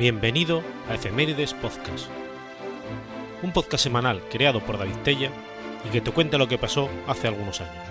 Bienvenido 0.00 0.62
a 0.88 0.94
Efemérides 0.94 1.52
Podcast, 1.52 2.06
un 3.42 3.52
podcast 3.52 3.84
semanal 3.84 4.22
creado 4.30 4.60
por 4.60 4.78
David 4.78 4.96
Tella 5.04 5.30
y 5.86 5.90
que 5.90 6.00
te 6.00 6.10
cuenta 6.10 6.38
lo 6.38 6.48
que 6.48 6.56
pasó 6.56 6.88
hace 7.06 7.28
algunos 7.28 7.60
años. 7.60 7.84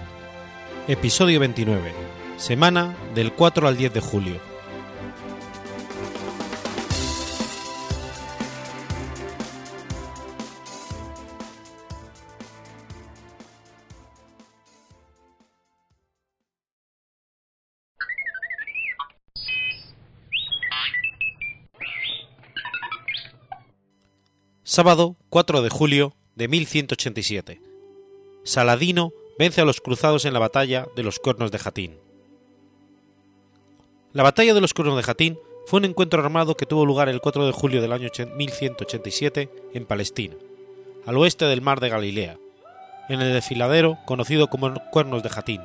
Episodio 0.87 1.39
29, 1.39 1.93
semana 2.35 2.95
del 3.13 3.31
4 3.31 3.67
al 3.67 3.77
10 3.77 3.93
de 3.93 4.01
julio. 4.01 4.48
Sábado 24.79 25.17
4 25.27 25.61
de 25.61 25.69
julio 25.69 26.13
de 26.35 26.47
1187. 26.47 27.61
Saladino 28.45 29.11
vence 29.37 29.59
a 29.59 29.65
los 29.65 29.81
cruzados 29.81 30.23
en 30.23 30.31
la 30.31 30.39
batalla 30.39 30.87
de 30.95 31.03
los 31.03 31.19
Cuernos 31.19 31.51
de 31.51 31.59
Jatín. 31.59 31.97
La 34.13 34.23
batalla 34.23 34.53
de 34.53 34.61
los 34.61 34.73
Cuernos 34.73 34.95
de 34.95 35.03
Jatín 35.03 35.37
fue 35.65 35.79
un 35.79 35.83
encuentro 35.83 36.23
armado 36.23 36.55
que 36.55 36.65
tuvo 36.65 36.85
lugar 36.85 37.09
el 37.09 37.19
4 37.19 37.45
de 37.45 37.51
julio 37.51 37.81
del 37.81 37.91
año 37.91 38.07
1187 38.37 39.49
en 39.73 39.85
Palestina, 39.85 40.35
al 41.05 41.17
oeste 41.17 41.43
del 41.43 41.61
mar 41.61 41.81
de 41.81 41.89
Galilea, 41.89 42.37
en 43.09 43.19
el 43.19 43.33
desfiladero 43.33 43.97
conocido 44.05 44.47
como 44.47 44.73
Cuernos 44.91 45.23
de 45.23 45.29
Jatín, 45.29 45.61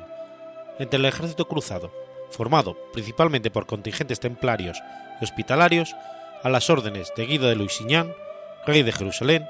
entre 0.77 0.99
el 0.99 1.05
ejército 1.05 1.47
cruzado, 1.47 1.89
formado 2.31 2.77
principalmente 2.91 3.49
por 3.49 3.65
contingentes 3.65 4.19
templarios 4.19 4.77
y 5.21 5.23
hospitalarios, 5.23 5.95
a 6.43 6.49
las 6.49 6.69
órdenes 6.69 7.13
de 7.15 7.25
Guido 7.25 7.47
de 7.47 7.55
Lusignan 7.55 8.13
rey 8.65 8.83
de 8.83 8.91
Jerusalén, 8.91 9.45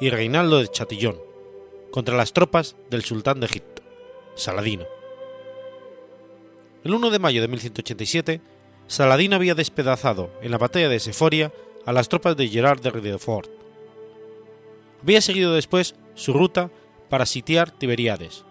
y 0.00 0.10
Reinaldo 0.10 0.58
de 0.58 0.68
Chatillón, 0.68 1.20
contra 1.90 2.16
las 2.16 2.32
tropas 2.32 2.76
del 2.90 3.04
sultán 3.04 3.40
de 3.40 3.46
Egipto, 3.46 3.82
Saladino. 4.34 4.86
El 6.84 6.94
1 6.94 7.10
de 7.10 7.18
mayo 7.18 7.40
de 7.40 7.48
1187, 7.48 8.40
Saladino 8.86 9.36
había 9.36 9.54
despedazado 9.54 10.30
en 10.40 10.50
la 10.50 10.58
batalla 10.58 10.88
de 10.88 11.00
Seforia 11.00 11.52
a 11.84 11.92
las 11.92 12.08
tropas 12.08 12.36
de 12.36 12.48
Gerard 12.48 12.80
de 12.80 12.90
Redefort. 12.90 13.50
Había 15.02 15.20
seguido 15.20 15.54
después 15.54 15.96
su 16.14 16.32
ruta 16.32 16.70
para 17.08 17.26
sitiar 17.26 17.70
Tiberíades, 17.70 18.44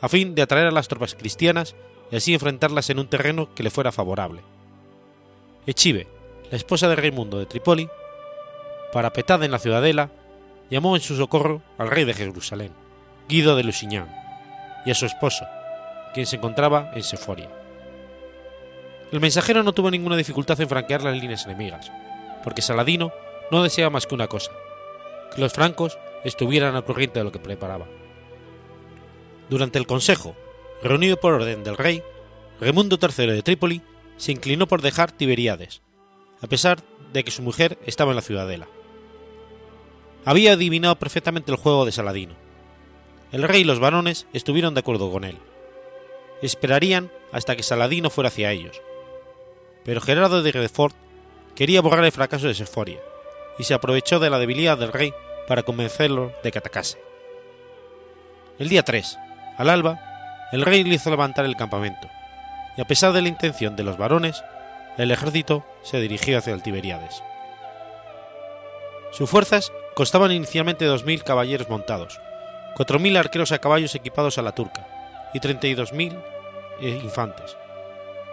a 0.00 0.08
fin 0.08 0.34
de 0.34 0.42
atraer 0.42 0.66
a 0.66 0.72
las 0.72 0.88
tropas 0.88 1.14
cristianas 1.14 1.74
y 2.10 2.16
así 2.16 2.34
enfrentarlas 2.34 2.90
en 2.90 2.98
un 2.98 3.08
terreno 3.08 3.54
que 3.54 3.62
le 3.62 3.70
fuera 3.70 3.92
favorable. 3.92 4.42
Echive, 5.66 6.06
la 6.50 6.56
esposa 6.56 6.88
de 6.88 6.96
Raimundo 6.96 7.38
de 7.38 7.46
Tripoli, 7.46 7.88
parapetada 8.92 9.44
en 9.44 9.50
la 9.50 9.58
ciudadela, 9.58 10.10
llamó 10.70 10.96
en 10.96 11.02
su 11.02 11.16
socorro 11.16 11.62
al 11.78 11.90
rey 11.90 12.04
de 12.04 12.14
Jerusalén, 12.14 12.72
Guido 13.28 13.56
de 13.56 13.64
Lusignan, 13.64 14.14
y 14.84 14.90
a 14.90 14.94
su 14.94 15.06
esposo, 15.06 15.46
quien 16.14 16.26
se 16.26 16.36
encontraba 16.36 16.90
en 16.94 17.02
Seforia. 17.02 17.50
El 19.12 19.20
mensajero 19.20 19.62
no 19.62 19.72
tuvo 19.72 19.90
ninguna 19.90 20.16
dificultad 20.16 20.60
en 20.60 20.68
franquear 20.68 21.02
las 21.02 21.16
líneas 21.16 21.44
enemigas, 21.44 21.90
porque 22.42 22.62
Saladino 22.62 23.12
no 23.50 23.62
deseaba 23.62 23.90
más 23.90 24.06
que 24.06 24.14
una 24.14 24.28
cosa, 24.28 24.50
que 25.34 25.40
los 25.40 25.52
francos 25.52 25.98
estuvieran 26.24 26.74
al 26.74 26.84
corriente 26.84 27.20
de 27.20 27.24
lo 27.24 27.32
que 27.32 27.38
preparaba. 27.38 27.86
Durante 29.48 29.78
el 29.78 29.86
consejo, 29.86 30.34
reunido 30.82 31.18
por 31.18 31.34
orden 31.34 31.62
del 31.62 31.76
rey, 31.76 32.02
Remundo 32.60 32.98
III 33.00 33.26
de 33.26 33.42
Trípoli 33.42 33.82
se 34.16 34.32
inclinó 34.32 34.66
por 34.66 34.82
dejar 34.82 35.12
Tiberíades, 35.12 35.82
a 36.40 36.46
pesar 36.46 36.80
de 37.12 37.22
que 37.22 37.30
su 37.30 37.42
mujer 37.42 37.78
estaba 37.86 38.10
en 38.10 38.16
la 38.16 38.22
ciudadela 38.22 38.66
había 40.26 40.54
adivinado 40.54 40.96
perfectamente 40.96 41.52
el 41.52 41.56
juego 41.56 41.86
de 41.86 41.92
Saladino. 41.92 42.34
El 43.30 43.44
rey 43.44 43.60
y 43.60 43.64
los 43.64 43.78
varones 43.78 44.26
estuvieron 44.32 44.74
de 44.74 44.80
acuerdo 44.80 45.10
con 45.10 45.22
él. 45.22 45.38
Esperarían 46.42 47.12
hasta 47.30 47.54
que 47.54 47.62
Saladino 47.62 48.10
fuera 48.10 48.28
hacia 48.28 48.50
ellos. 48.50 48.82
Pero 49.84 50.00
Gerardo 50.00 50.42
de 50.42 50.50
Redefort 50.50 50.96
quería 51.54 51.80
borrar 51.80 52.04
el 52.04 52.10
fracaso 52.10 52.48
de 52.48 52.54
Seforia 52.54 52.98
y 53.56 53.64
se 53.64 53.72
aprovechó 53.72 54.18
de 54.18 54.28
la 54.28 54.40
debilidad 54.40 54.76
del 54.76 54.92
rey 54.92 55.14
para 55.46 55.62
convencerlo 55.62 56.32
de 56.42 56.50
que 56.50 56.58
atacase. 56.58 56.98
El 58.58 58.68
día 58.68 58.82
3, 58.82 59.18
al 59.58 59.70
alba, 59.70 60.00
el 60.50 60.62
rey 60.62 60.82
le 60.82 60.96
hizo 60.96 61.08
levantar 61.08 61.44
el 61.44 61.56
campamento, 61.56 62.10
y 62.76 62.80
a 62.80 62.86
pesar 62.86 63.12
de 63.12 63.22
la 63.22 63.28
intención 63.28 63.76
de 63.76 63.84
los 63.84 63.96
varones, 63.96 64.42
el 64.98 65.12
ejército 65.12 65.64
se 65.82 66.00
dirigió 66.00 66.38
hacia 66.38 66.52
el 66.52 66.62
Tiberíades. 66.62 67.22
Sus 69.12 69.30
fuerzas 69.30 69.72
constaban 69.96 70.30
inicialmente 70.30 70.84
de 70.84 70.92
2.000 70.92 71.22
caballeros 71.22 71.70
montados, 71.70 72.20
4.000 72.76 73.16
arqueros 73.16 73.50
a 73.52 73.60
caballos 73.60 73.94
equipados 73.94 74.36
a 74.36 74.42
la 74.42 74.52
turca 74.52 74.86
y 75.32 75.40
32.000 75.40 76.22
eh, 76.82 77.00
infantes, 77.02 77.56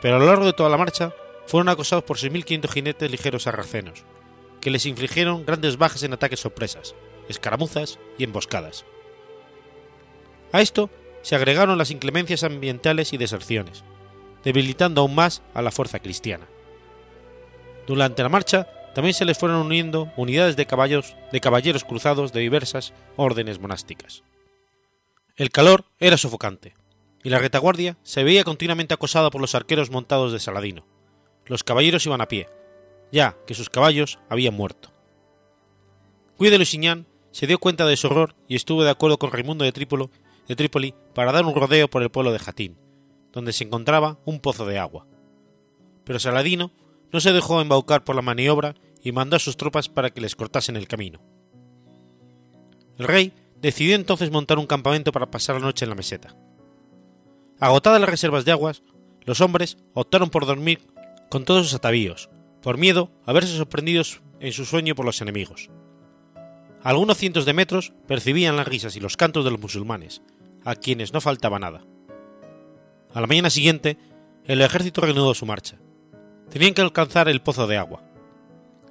pero 0.01 0.18
a 0.18 0.19
lo 0.19 0.25
largo 0.25 0.44
de 0.44 0.51
toda 0.51 0.69
la 0.69 0.75
marcha 0.75 1.13
fueron 1.47 1.69
acosados 1.69 2.03
por 2.03 2.18
6.500 2.18 2.69
jinetes 2.69 3.09
ligeros 3.09 3.44
sarracenos, 3.44 4.03
que 4.59 4.72
les 4.72 4.85
infligieron 4.85 5.46
grandes 5.46 5.78
bajas 5.78 6.03
en 6.03 6.12
ataques 6.12 6.41
sorpresas, 6.41 6.96
escaramuzas 7.29 7.97
y 8.18 8.25
emboscadas. 8.25 8.84
A 10.51 10.59
esto 10.59 10.90
se 11.22 11.38
agregaron 11.38 11.78
las 11.78 11.91
inclemencias 11.91 12.44
ambientales 12.44 13.13
y 13.13 13.18
deserciones, 13.18 13.85
debilitando 14.44 15.00
aún 15.00 15.16
más 15.16 15.41
a 15.53 15.62
la 15.62 15.72
fuerza 15.72 16.00
cristiana. 16.00 16.45
Durante 17.88 18.22
la 18.22 18.28
marcha 18.28 18.68
también 18.94 19.14
se 19.14 19.26
les 19.26 19.38
fueron 19.38 19.58
uniendo 19.58 20.12
unidades 20.18 20.56
de, 20.56 20.66
caballos, 20.66 21.16
de 21.31 21.40
caballeros 21.40 21.84
cruzados 21.84 22.31
de 22.31 22.42
diversas 22.42 22.94
órdenes 23.16 23.59
monásticas. 23.59 24.24
El 25.36 25.50
calor 25.50 25.86
era 26.00 26.18
sofocante, 26.18 26.76
y 27.24 27.30
la 27.30 27.40
retaguardia 27.40 27.98
se 28.04 28.24
veía 28.24 28.44
continuamente 28.44 28.94
acosada 28.94 29.30
por 29.31 29.42
los 29.42 29.56
arqueros 29.56 29.90
montados 29.90 30.31
de 30.31 30.40
Saladino. 30.40 30.86
Los 31.46 31.64
caballeros 31.64 32.06
iban 32.06 32.22
a 32.22 32.28
pie, 32.28 32.48
ya 33.12 33.36
que 33.48 33.56
sus 33.56 33.70
caballos 33.70 34.20
habían 34.30 34.54
muerto. 34.54 34.92
Guy 36.38 36.50
de 36.50 36.60
Lusignan 36.60 37.08
se 37.31 37.48
dio 37.48 37.60
cuenta 37.60 37.86
de 37.86 37.98
su 37.98 38.08
horror 38.08 38.36
y 38.48 38.56
estuvo 38.56 38.84
de 38.84 38.92
acuerdo 38.92 39.18
con 39.18 39.31
Raimundo 39.31 39.66
de, 39.66 39.72
de 39.72 40.56
Trípoli 40.56 40.94
para 41.16 41.31
dar 41.31 41.46
un 41.46 41.56
rodeo 41.56 41.90
por 41.90 42.04
el 42.04 42.12
pueblo 42.12 42.31
de 42.31 42.40
Jatín, 42.40 42.78
donde 43.31 43.54
se 43.54 43.64
encontraba 43.64 44.20
un 44.25 44.40
pozo 44.40 44.66
de 44.66 44.78
agua. 44.78 45.08
Pero 46.04 46.20
Saladino 46.20 46.72
no 47.13 47.22
se 47.22 47.31
dejó 47.31 47.62
embaucar 47.62 48.03
por 48.03 48.16
la 48.16 48.24
maniobra 48.24 48.74
y 49.03 49.12
mandó 49.12 49.35
a 49.35 49.40
sus 49.40 49.56
tropas 49.56 49.88
para 49.88 50.09
que 50.09 50.19
les 50.19 50.35
cortasen 50.35 50.75
el 50.75 50.88
camino. 50.88 51.22
El 52.97 53.07
rey 53.07 53.34
decidió 53.62 53.96
entonces 53.96 54.31
montar 54.31 54.57
un 54.57 54.66
campamento 54.66 55.12
para 55.12 55.29
pasar 55.29 55.56
la 55.56 55.62
noche 55.62 55.85
en 55.85 55.90
la 55.90 55.96
meseta. 55.96 56.35
Agotadas 57.59 58.01
las 58.01 58.09
reservas 58.09 58.46
de 58.46 58.51
aguas, 58.51 58.81
los 59.22 59.41
hombres 59.41 59.78
optaron 59.94 60.31
por 60.31 60.47
dormir 60.47 60.81
con 61.29 61.46
todos 61.46 61.68
sus 61.68 61.75
atavíos, 61.75 62.29
por 62.62 62.78
miedo 62.78 63.12
a 63.25 63.31
verse 63.31 63.56
sorprendidos 63.56 64.22
en 64.40 64.51
su 64.51 64.66
sueño 64.66 64.95
por 64.95 65.06
los 65.06 65.22
enemigos. 65.22 65.69
A 66.81 66.90
algunos 66.90 67.18
cientos 67.18 67.45
de 67.45 67.53
metros 67.53 67.94
percibían 68.07 68.57
las 68.57 68.68
risas 68.68 68.95
y 68.95 69.00
los 69.00 69.18
cantos 69.18 69.45
de 69.45 69.51
los 69.51 69.59
musulmanes, 69.59 70.22
a 70.66 70.75
quienes 70.75 71.13
no 71.13 71.22
faltaba 71.22 71.59
nada. 71.59 71.85
A 73.13 73.22
la 73.22 73.28
mañana 73.28 73.50
siguiente, 73.50 73.97
el 74.45 74.62
ejército 74.62 75.01
reanudó 75.01 75.34
su 75.34 75.45
marcha. 75.45 75.78
Tenían 76.53 76.75
que 76.75 76.84
alcanzar 76.84 77.30
el 77.30 77.41
pozo 77.41 77.66
de 77.66 77.78
agua. 77.78 78.04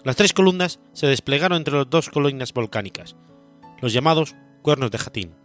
Las 0.03 0.17
tres 0.17 0.33
columnas 0.33 0.81
se 0.95 1.07
desplegaron 1.07 1.59
entre 1.59 1.77
las 1.77 1.89
dos 1.89 2.11
columnas 2.11 2.53
volcánicas, 2.53 3.15
los 3.81 3.93
llamados 3.93 4.35
cuernos 4.63 4.91
de 4.91 4.99
Jatín. 4.99 5.37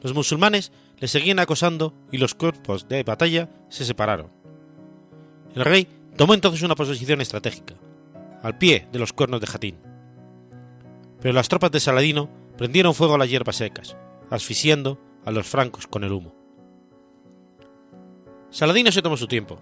Los 0.00 0.14
musulmanes 0.14 0.70
les 0.98 1.10
seguían 1.10 1.40
acosando 1.40 1.92
y 2.12 2.18
los 2.18 2.36
cuerpos 2.36 2.86
de 2.86 3.02
batalla 3.02 3.50
se 3.68 3.84
separaron. 3.84 4.30
El 5.56 5.64
rey 5.64 5.88
tomó 6.16 6.34
entonces 6.34 6.62
una 6.62 6.76
posición 6.76 7.20
estratégica, 7.20 7.74
al 8.40 8.56
pie 8.56 8.86
de 8.92 9.00
los 9.00 9.12
cuernos 9.12 9.40
de 9.40 9.48
Jatín. 9.48 9.78
Pero 11.20 11.34
las 11.34 11.48
tropas 11.48 11.72
de 11.72 11.80
Saladino 11.80 12.30
prendieron 12.56 12.94
fuego 12.94 13.16
a 13.16 13.18
las 13.18 13.28
hierbas 13.28 13.56
secas, 13.56 13.96
asfixiando 14.30 15.00
a 15.24 15.32
los 15.32 15.48
francos 15.48 15.88
con 15.88 16.04
el 16.04 16.12
humo. 16.12 16.32
Saladino 18.50 18.92
se 18.92 19.02
tomó 19.02 19.16
su 19.16 19.26
tiempo, 19.26 19.58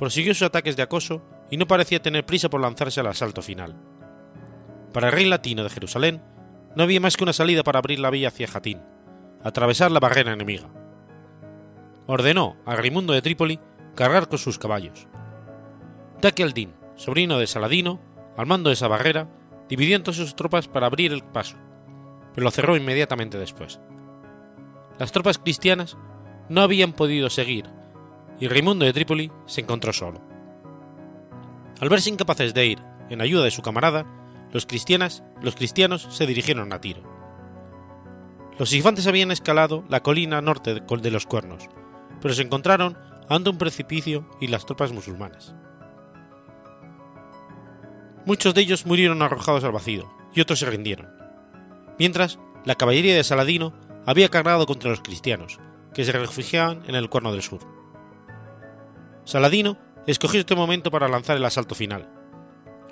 prosiguió 0.00 0.32
sus 0.32 0.46
ataques 0.46 0.76
de 0.76 0.82
acoso 0.82 1.22
y 1.50 1.58
no 1.58 1.66
parecía 1.66 2.00
tener 2.00 2.24
prisa 2.24 2.48
por 2.48 2.62
lanzarse 2.62 3.00
al 3.00 3.08
asalto 3.08 3.42
final. 3.42 3.76
Para 4.94 5.08
el 5.08 5.12
rey 5.12 5.26
latino 5.26 5.62
de 5.62 5.68
Jerusalén, 5.68 6.22
no 6.74 6.84
había 6.84 7.00
más 7.00 7.18
que 7.18 7.24
una 7.24 7.34
salida 7.34 7.62
para 7.62 7.80
abrir 7.80 7.98
la 8.00 8.08
vía 8.08 8.28
hacia 8.28 8.48
Jatín, 8.48 8.80
atravesar 9.44 9.90
la 9.90 10.00
barrera 10.00 10.32
enemiga. 10.32 10.70
Ordenó 12.06 12.56
a 12.64 12.76
Raimundo 12.76 13.12
de 13.12 13.20
Trípoli 13.20 13.60
cargar 13.94 14.26
con 14.30 14.38
sus 14.38 14.58
caballos. 14.58 15.06
Taki 16.22 16.44
sobrino 16.96 17.38
de 17.38 17.46
Saladino, 17.46 18.00
al 18.38 18.46
mando 18.46 18.70
de 18.70 18.74
esa 18.74 18.88
barrera, 18.88 19.28
dividió 19.68 19.96
entonces 19.96 20.24
sus 20.24 20.34
tropas 20.34 20.66
para 20.66 20.86
abrir 20.86 21.12
el 21.12 21.24
paso, 21.24 21.58
pero 22.32 22.44
lo 22.44 22.50
cerró 22.50 22.74
inmediatamente 22.74 23.36
después. 23.36 23.80
Las 24.98 25.12
tropas 25.12 25.36
cristianas 25.36 25.98
no 26.48 26.62
habían 26.62 26.94
podido 26.94 27.28
seguir 27.28 27.79
y 28.40 28.48
Raimundo 28.48 28.84
de 28.84 28.92
Trípoli 28.92 29.30
se 29.46 29.60
encontró 29.60 29.92
solo. 29.92 30.20
Al 31.80 31.88
verse 31.88 32.10
incapaces 32.10 32.54
de 32.54 32.66
ir 32.66 32.78
en 33.10 33.20
ayuda 33.20 33.44
de 33.44 33.50
su 33.50 33.62
camarada, 33.62 34.06
los, 34.52 34.66
cristianas, 34.66 35.22
los 35.42 35.54
cristianos 35.54 36.08
se 36.10 36.26
dirigieron 36.26 36.72
a 36.72 36.80
Tiro. 36.80 37.02
Los 38.58 38.72
infantes 38.72 39.06
habían 39.06 39.30
escalado 39.30 39.84
la 39.88 40.02
colina 40.02 40.40
norte 40.40 40.74
de 40.74 41.10
los 41.10 41.26
Cuernos, 41.26 41.68
pero 42.20 42.34
se 42.34 42.42
encontraron 42.42 42.98
ante 43.28 43.50
un 43.50 43.58
precipicio 43.58 44.28
y 44.40 44.48
las 44.48 44.66
tropas 44.66 44.92
musulmanas. 44.92 45.54
Muchos 48.26 48.54
de 48.54 48.60
ellos 48.60 48.86
murieron 48.86 49.22
arrojados 49.22 49.64
al 49.64 49.72
vacío 49.72 50.12
y 50.34 50.40
otros 50.40 50.58
se 50.58 50.66
rindieron, 50.66 51.08
mientras 51.98 52.38
la 52.64 52.74
caballería 52.74 53.14
de 53.14 53.24
Saladino 53.24 53.72
había 54.06 54.28
cargado 54.28 54.66
contra 54.66 54.90
los 54.90 55.00
cristianos, 55.00 55.58
que 55.94 56.04
se 56.04 56.12
refugiaban 56.12 56.82
en 56.86 56.94
el 56.94 57.08
Cuerno 57.08 57.32
del 57.32 57.42
Sur. 57.42 57.79
Saladino 59.30 59.76
escogió 60.08 60.40
este 60.40 60.56
momento 60.56 60.90
para 60.90 61.06
lanzar 61.06 61.36
el 61.36 61.44
asalto 61.44 61.76
final. 61.76 62.10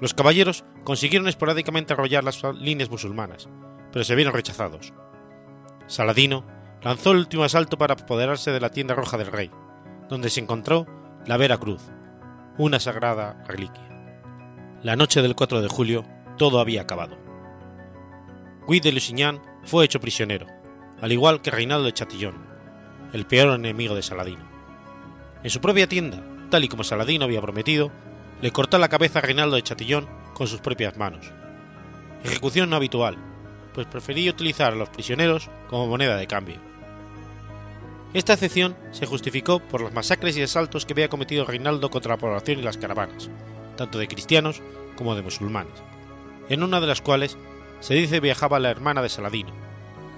Los 0.00 0.14
caballeros 0.14 0.64
consiguieron 0.84 1.26
esporádicamente 1.26 1.94
arrollar 1.94 2.22
las 2.22 2.40
líneas 2.60 2.90
musulmanas, 2.90 3.48
pero 3.90 4.04
se 4.04 4.14
vieron 4.14 4.32
rechazados. 4.32 4.92
Saladino 5.88 6.46
lanzó 6.80 7.10
el 7.10 7.18
último 7.18 7.42
asalto 7.42 7.76
para 7.76 7.94
apoderarse 7.94 8.52
de 8.52 8.60
la 8.60 8.70
tienda 8.70 8.94
roja 8.94 9.18
del 9.18 9.32
rey, 9.32 9.50
donde 10.08 10.30
se 10.30 10.38
encontró 10.38 10.86
la 11.26 11.38
Vera 11.38 11.58
Cruz, 11.58 11.82
una 12.56 12.78
sagrada 12.78 13.42
reliquia. 13.48 13.88
La 14.84 14.94
noche 14.94 15.22
del 15.22 15.34
4 15.34 15.60
de 15.60 15.66
julio 15.66 16.04
todo 16.36 16.60
había 16.60 16.82
acabado. 16.82 17.18
Guy 18.68 18.78
de 18.78 18.92
Lusignan 18.92 19.42
fue 19.64 19.84
hecho 19.84 19.98
prisionero, 19.98 20.46
al 21.00 21.10
igual 21.10 21.42
que 21.42 21.50
Reinaldo 21.50 21.86
de 21.86 21.94
Chatillon, 21.94 22.46
el 23.12 23.26
peor 23.26 23.56
enemigo 23.56 23.96
de 23.96 24.02
Saladino. 24.02 24.47
En 25.42 25.50
su 25.50 25.60
propia 25.60 25.88
tienda, 25.88 26.20
tal 26.50 26.64
y 26.64 26.68
como 26.68 26.82
Saladino 26.82 27.24
había 27.24 27.40
prometido, 27.40 27.92
le 28.42 28.50
cortó 28.50 28.78
la 28.78 28.88
cabeza 28.88 29.20
a 29.20 29.22
Reinaldo 29.22 29.56
de 29.56 29.62
Chatillon 29.62 30.08
con 30.34 30.48
sus 30.48 30.60
propias 30.60 30.96
manos. 30.96 31.30
Ejecución 32.24 32.70
no 32.70 32.76
habitual, 32.76 33.16
pues 33.72 33.86
prefería 33.86 34.30
utilizar 34.30 34.72
a 34.72 34.76
los 34.76 34.88
prisioneros 34.88 35.48
como 35.68 35.86
moneda 35.86 36.16
de 36.16 36.26
cambio. 36.26 36.56
Esta 38.14 38.32
excepción 38.32 38.76
se 38.90 39.06
justificó 39.06 39.60
por 39.60 39.82
las 39.82 39.92
masacres 39.92 40.36
y 40.36 40.42
asaltos 40.42 40.86
que 40.86 40.94
había 40.94 41.08
cometido 41.08 41.44
Reinaldo 41.44 41.90
contra 41.90 42.14
la 42.14 42.18
población 42.18 42.58
y 42.58 42.62
las 42.62 42.78
caravanas, 42.78 43.30
tanto 43.76 43.98
de 43.98 44.08
cristianos 44.08 44.62
como 44.96 45.14
de 45.14 45.22
musulmanes, 45.22 45.74
en 46.48 46.62
una 46.62 46.80
de 46.80 46.86
las 46.86 47.02
cuales 47.02 47.36
se 47.80 47.94
dice 47.94 48.18
viajaba 48.18 48.58
la 48.58 48.70
hermana 48.70 49.02
de 49.02 49.08
Saladino, 49.08 49.52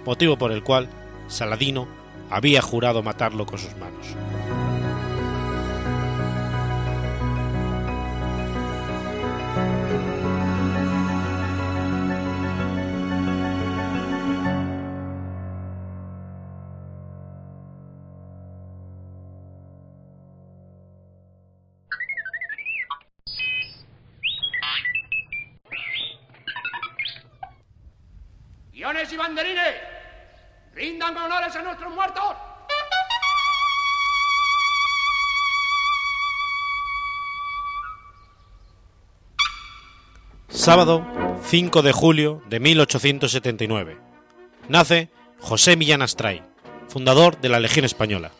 motivo 0.06 0.38
por 0.38 0.52
el 0.52 0.62
cual 0.62 0.88
Saladino 1.28 1.88
había 2.30 2.62
jurado 2.62 3.02
matarlo 3.02 3.44
con 3.44 3.58
sus 3.58 3.76
manos. 3.76 4.16
Banderines, 29.30 29.74
rindan 30.74 31.16
a 31.16 31.62
nuestros 31.62 31.94
muertos. 31.94 32.34
Sábado 40.48 41.06
5 41.44 41.82
de 41.82 41.92
julio 41.92 42.42
de 42.48 42.60
1879. 42.60 43.98
Nace 44.68 45.08
José 45.38 45.76
Millán 45.76 46.02
Astray, 46.02 46.42
fundador 46.88 47.40
de 47.40 47.48
la 47.48 47.60
Legión 47.60 47.84
Española. 47.84 48.32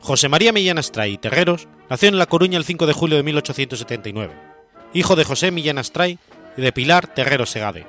José 0.00 0.28
María 0.28 0.52
Millán 0.52 0.78
Astray 0.78 1.14
y 1.14 1.18
Terreros 1.18 1.66
nació 1.90 2.08
en 2.08 2.18
La 2.18 2.26
Coruña 2.26 2.58
el 2.58 2.64
5 2.64 2.86
de 2.86 2.92
julio 2.92 3.16
de 3.16 3.22
1879, 3.22 4.34
hijo 4.92 5.16
de 5.16 5.24
José 5.24 5.50
Millán 5.50 5.78
Astray 5.78 6.18
y 6.56 6.62
de 6.62 6.72
Pilar 6.72 7.06
Terreros 7.12 7.50
Segade, 7.50 7.86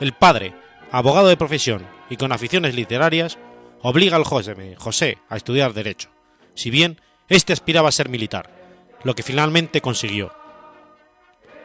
el 0.00 0.12
padre, 0.14 0.54
abogado 0.90 1.28
de 1.28 1.36
profesión 1.36 1.86
y 2.08 2.16
con 2.16 2.32
aficiones 2.32 2.74
literarias, 2.74 3.38
obliga 3.82 4.16
al 4.16 4.24
José, 4.24 4.74
José 4.78 5.18
a 5.28 5.36
estudiar 5.36 5.72
Derecho, 5.74 6.10
si 6.54 6.70
bien 6.70 7.00
éste 7.28 7.52
aspiraba 7.52 7.88
a 7.88 7.92
ser 7.92 8.08
militar, 8.08 8.50
lo 9.04 9.14
que 9.14 9.22
finalmente 9.22 9.80
consiguió. 9.80 10.32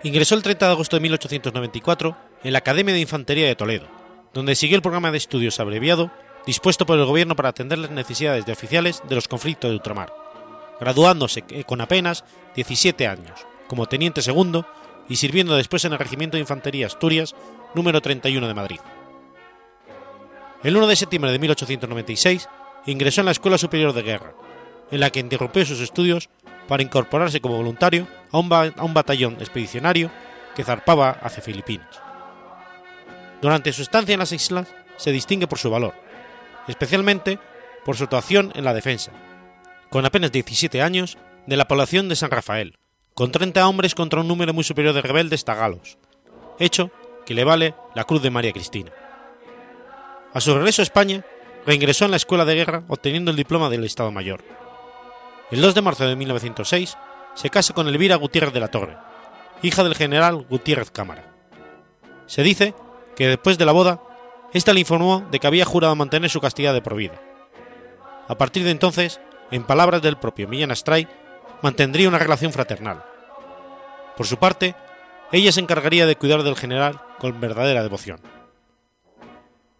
Ingresó 0.04 0.36
el 0.36 0.44
30 0.44 0.66
de 0.68 0.72
agosto 0.72 0.96
de 0.98 1.02
1894 1.02 2.18
en 2.44 2.54
la 2.54 2.60
Academia 2.60 2.94
de 2.94 3.00
Infantería 3.00 3.48
de 3.48 3.56
Toledo, 3.56 3.88
donde 4.34 4.56
siguió 4.56 4.76
el 4.76 4.84
programa 4.84 5.12
de 5.12 5.18
estudios 5.18 5.60
abreviado 5.60 6.12
dispuesto 6.46 6.86
por 6.86 7.00
el 7.00 7.06
gobierno 7.06 7.36
para 7.36 7.50
atender 7.50 7.80
las 7.80 7.92
necesidades 7.92 8.46
de 8.46 8.52
oficiales 8.52 9.02
de 9.08 9.16
los 9.16 9.28
conflictos 9.28 9.70
de 9.70 9.78
ultramar, 9.78 10.14
graduándose 10.80 11.44
con 11.66 11.82
apenas 11.82 12.24
17 12.56 13.08
años, 13.08 13.48
como 13.68 13.88
teniente 13.88 14.22
segundo 14.22 14.68
y 15.10 15.16
sirviendo 15.16 15.56
después 15.56 15.86
en 15.86 15.94
el 15.94 16.00
Regimiento 16.00 16.38
de 16.38 16.42
Infantería 16.42 16.88
Asturias 16.88 17.36
número 17.76 18.02
31 18.02 18.48
de 18.48 18.54
Madrid. 18.54 18.80
El 20.64 20.76
1 20.76 20.88
de 20.88 20.96
septiembre 20.96 21.32
de 21.32 21.40
1896 21.40 22.50
ingresó 22.88 23.22
en 23.22 23.26
la 23.26 23.32
Escuela 23.32 23.58
Superior 23.58 23.94
de 23.94 24.02
Guerra, 24.02 24.34
en 24.90 25.00
la 25.00 25.10
que 25.10 25.20
interrumpió 25.20 25.66
sus 25.66 25.80
estudios 25.80 26.30
para 26.68 26.84
incorporarse 26.84 27.42
como 27.42 27.58
voluntario 27.58 28.08
a 28.32 28.40
un, 28.40 28.94
batallón 28.94 29.34
expedicionario 29.40 30.10
que 30.56 30.64
zarpaba 30.64 31.12
hacia 31.22 31.44
Filipinas. 31.44 32.02
Durante 33.42 33.74
su 33.74 33.82
estancia 33.82 34.14
en 34.14 34.20
las 34.20 34.32
islas 34.32 34.68
se 34.98 35.12
distingue 35.12 35.48
por 35.48 35.60
su 35.60 35.70
valor, 35.70 35.94
especialmente 36.68 37.38
por 37.84 37.96
su 37.96 38.06
actuación 38.06 38.52
en 38.56 38.64
la 38.64 38.74
defensa, 38.74 39.12
con 39.90 40.06
apenas 40.06 40.32
17 40.32 40.82
años, 40.82 41.18
de 41.46 41.58
la 41.58 41.68
población 41.68 42.10
de 42.10 42.16
San 42.16 42.32
Rafael, 42.32 42.78
con 43.14 43.32
30 43.32 43.68
hombres 43.68 43.94
contra 43.94 44.22
un 44.22 44.28
número 44.28 44.52
muy 44.52 44.64
superior 44.64 44.96
de 44.96 45.04
rebeldes 45.04 45.46
tagalos, 45.46 46.00
hecho 46.60 46.90
que 47.26 47.34
le 47.34 47.44
vale 47.44 47.76
la 47.94 48.04
Cruz 48.04 48.22
de 48.22 48.30
María 48.30 48.54
Cristina. 48.54 48.92
A 50.34 50.42
su 50.42 50.54
regreso 50.54 50.82
a 50.82 50.84
España, 50.84 51.26
reingresó 51.66 52.06
en 52.06 52.12
la 52.12 52.18
Escuela 52.18 52.46
de 52.46 52.56
Guerra 52.56 52.84
obteniendo 52.88 53.32
el 53.32 53.38
diploma 53.38 53.70
del 53.70 53.84
Estado 53.84 54.12
Mayor. 54.12 54.44
El 55.52 55.62
2 55.62 55.76
de 55.76 55.82
marzo 55.82 56.08
de 56.08 56.16
1906 56.16 56.98
se 57.34 57.50
casa 57.50 57.74
con 57.74 57.88
Elvira 57.88 58.16
Gutiérrez 58.16 58.54
de 58.54 58.60
la 58.60 58.70
Torre, 58.70 58.98
hija 59.62 59.84
del 59.84 59.96
general 59.96 60.46
Gutiérrez 60.50 60.92
Cámara. 60.92 61.32
Se 62.28 62.44
dice 62.44 62.74
que 63.16 63.28
después 63.28 63.58
de 63.58 63.66
la 63.66 63.72
boda, 63.72 64.02
ésta 64.54 64.74
le 64.74 64.80
informó 64.80 65.26
de 65.32 65.40
que 65.40 65.48
había 65.48 65.66
jurado 65.66 65.96
mantener 65.96 66.30
su 66.30 66.42
castidad 66.42 66.74
de 66.74 66.82
por 66.82 66.96
vida. 66.96 67.20
A 68.28 68.36
partir 68.36 68.64
de 68.64 68.72
entonces, 68.72 69.20
en 69.52 69.64
palabras 69.64 70.02
del 70.02 70.18
propio 70.18 70.48
Millán 70.48 70.72
Astray, 70.72 71.08
mantendría 71.62 72.10
una 72.10 72.20
relación 72.20 72.52
fraternal. 72.52 73.04
Por 74.18 74.26
su 74.26 74.38
parte, 74.38 74.76
ella 75.32 75.52
se 75.52 75.60
encargaría 75.60 76.06
de 76.06 76.16
cuidar 76.16 76.44
del 76.44 76.56
general 76.56 77.02
con 77.20 77.40
verdadera 77.40 77.84
devoción. 77.84 78.20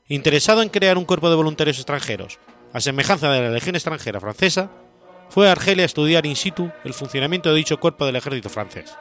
Interesado 0.08 0.62
en 0.62 0.70
crear 0.70 0.98
un 0.98 1.06
cuerpo 1.06 1.30
de 1.30 1.36
voluntarios 1.36 1.78
extranjeros, 1.78 2.40
a 2.74 2.80
semejanza 2.80 3.32
de 3.32 3.42
la 3.42 3.50
Legión 3.50 3.76
extranjera 3.76 4.20
francesa, 4.20 4.70
fue 5.30 5.50
a 5.50 5.54
Argelia 5.54 5.84
a 5.84 5.86
estudiar 5.86 6.26
in 6.26 6.36
situ 6.36 6.72
el 6.84 6.94
funcionamiento 6.94 7.50
de 7.50 7.56
dicho 7.56 7.80
cuerpo 7.80 8.06
del 8.06 8.16
ejército 8.16 8.50
francés. 8.50 8.96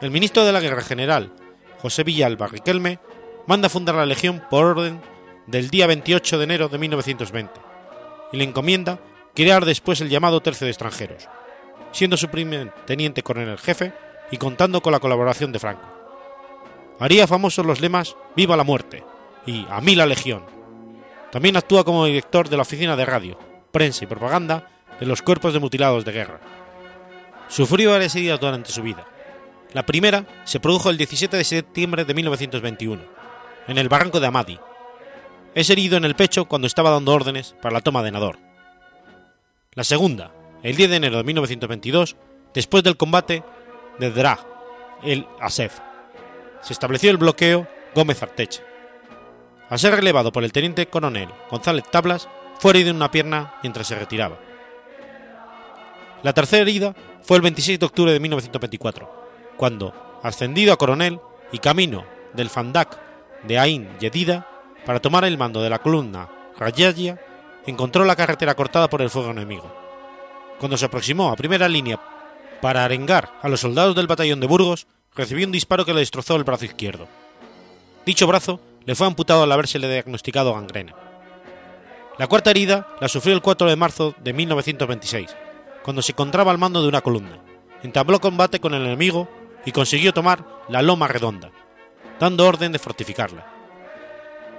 El 0.00 0.10
ministro 0.10 0.44
de 0.44 0.52
la 0.52 0.60
Guerra 0.60 0.82
General, 0.82 1.32
José 1.80 2.04
Villalba 2.04 2.46
Riquelme, 2.46 2.98
manda 3.46 3.68
fundar 3.68 3.96
la 3.96 4.06
Legión 4.06 4.42
por 4.50 4.64
orden 4.64 5.00
del 5.46 5.70
día 5.70 5.86
28 5.86 6.38
de 6.38 6.44
enero 6.44 6.68
de 6.68 6.78
1920 6.78 7.52
y 8.32 8.36
le 8.36 8.44
encomienda 8.44 9.00
crear 9.34 9.64
después 9.64 10.00
el 10.00 10.08
llamado 10.08 10.40
Tercio 10.40 10.64
de 10.64 10.70
Extranjeros, 10.70 11.28
siendo 11.90 12.16
su 12.16 12.28
primer 12.28 12.72
teniente 12.86 13.22
coronel 13.22 13.58
jefe 13.58 13.92
y 14.32 14.38
contando 14.38 14.82
con 14.82 14.90
la 14.90 14.98
colaboración 14.98 15.52
de 15.52 15.60
Franco. 15.60 15.86
Haría 16.98 17.28
famosos 17.28 17.64
los 17.64 17.80
lemas 17.80 18.16
Viva 18.34 18.56
la 18.56 18.64
muerte 18.64 19.04
y 19.46 19.66
A 19.70 19.80
mí 19.80 19.94
la 19.94 20.06
legión. 20.06 20.42
También 21.30 21.56
actúa 21.56 21.84
como 21.84 22.06
director 22.06 22.48
de 22.48 22.56
la 22.56 22.62
oficina 22.62 22.96
de 22.96 23.04
radio, 23.04 23.38
prensa 23.70 24.04
y 24.04 24.06
propaganda 24.06 24.68
de 24.98 25.06
los 25.06 25.22
cuerpos 25.22 25.52
de 25.52 25.60
mutilados 25.60 26.04
de 26.04 26.12
guerra. 26.12 26.40
Sufrió 27.48 27.90
varias 27.90 28.14
heridas 28.14 28.40
durante 28.40 28.72
su 28.72 28.82
vida. 28.82 29.06
La 29.72 29.84
primera 29.84 30.26
se 30.44 30.60
produjo 30.60 30.90
el 30.90 30.96
17 30.96 31.36
de 31.36 31.44
septiembre 31.44 32.04
de 32.04 32.14
1921, 32.14 33.02
en 33.68 33.78
el 33.78 33.88
barranco 33.88 34.20
de 34.20 34.26
Amadi. 34.26 34.58
Es 35.54 35.70
herido 35.70 35.96
en 35.96 36.04
el 36.04 36.14
pecho 36.14 36.44
cuando 36.44 36.66
estaba 36.66 36.90
dando 36.90 37.12
órdenes 37.12 37.54
para 37.60 37.74
la 37.74 37.80
toma 37.80 38.02
de 38.02 38.12
Nador. 38.12 38.38
La 39.72 39.84
segunda, 39.84 40.32
el 40.62 40.76
10 40.76 40.90
de 40.90 40.96
enero 40.96 41.16
de 41.18 41.24
1922, 41.24 42.16
después 42.54 42.84
del 42.84 42.96
combate 42.96 43.42
de 44.02 44.10
Dra, 44.10 44.36
el 45.04 45.28
Asef. 45.40 45.78
Se 46.60 46.72
estableció 46.72 47.08
el 47.12 47.18
bloqueo 47.18 47.68
Gómez 47.94 48.20
Arteche. 48.20 48.60
Al 49.70 49.78
ser 49.78 49.94
relevado 49.94 50.32
por 50.32 50.42
el 50.42 50.50
teniente 50.50 50.88
coronel 50.88 51.28
González 51.48 51.84
Tablas, 51.88 52.28
fue 52.58 52.72
herido 52.72 52.90
en 52.90 52.96
una 52.96 53.12
pierna 53.12 53.54
mientras 53.62 53.86
se 53.86 53.94
retiraba. 53.94 54.40
La 56.24 56.32
tercera 56.32 56.62
herida 56.62 56.96
fue 57.22 57.36
el 57.36 57.42
26 57.42 57.78
de 57.78 57.86
octubre 57.86 58.12
de 58.12 58.18
1924, 58.18 59.28
cuando, 59.56 60.18
ascendido 60.24 60.72
a 60.72 60.78
coronel 60.78 61.20
y 61.52 61.58
camino 61.58 62.04
del 62.32 62.50
Fandak 62.50 62.98
de 63.44 63.60
Ain 63.60 63.88
Yedida 64.00 64.48
para 64.84 65.00
tomar 65.00 65.24
el 65.24 65.38
mando 65.38 65.62
de 65.62 65.70
la 65.70 65.78
columna 65.78 66.28
Rayaya, 66.58 67.20
encontró 67.66 68.04
la 68.04 68.16
carretera 68.16 68.56
cortada 68.56 68.90
por 68.90 69.00
el 69.00 69.10
fuego 69.10 69.30
enemigo. 69.30 69.72
Cuando 70.58 70.76
se 70.76 70.86
aproximó 70.86 71.30
a 71.30 71.36
primera 71.36 71.68
línea 71.68 72.00
para 72.62 72.84
arengar 72.84 73.32
a 73.42 73.48
los 73.48 73.60
soldados 73.60 73.96
del 73.96 74.06
batallón 74.06 74.38
de 74.38 74.46
Burgos, 74.46 74.86
recibió 75.16 75.44
un 75.44 75.52
disparo 75.52 75.84
que 75.84 75.92
le 75.92 75.98
destrozó 75.98 76.36
el 76.36 76.44
brazo 76.44 76.64
izquierdo. 76.64 77.08
Dicho 78.06 78.28
brazo 78.28 78.60
le 78.86 78.94
fue 78.94 79.08
amputado 79.08 79.42
al 79.42 79.50
habérsele 79.50 79.90
diagnosticado 79.90 80.54
gangrena. 80.54 80.94
La 82.18 82.28
cuarta 82.28 82.50
herida 82.50 82.86
la 83.00 83.08
sufrió 83.08 83.34
el 83.34 83.42
4 83.42 83.68
de 83.68 83.74
marzo 83.74 84.14
de 84.22 84.32
1926, 84.32 85.34
cuando 85.82 86.02
se 86.02 86.12
encontraba 86.12 86.52
al 86.52 86.58
mando 86.58 86.80
de 86.80 86.88
una 86.88 87.00
columna. 87.00 87.40
Entabló 87.82 88.20
combate 88.20 88.60
con 88.60 88.74
el 88.74 88.86
enemigo 88.86 89.28
y 89.66 89.72
consiguió 89.72 90.14
tomar 90.14 90.44
la 90.68 90.82
Loma 90.82 91.08
Redonda, 91.08 91.50
dando 92.20 92.46
orden 92.46 92.70
de 92.70 92.78
fortificarla. 92.78 93.44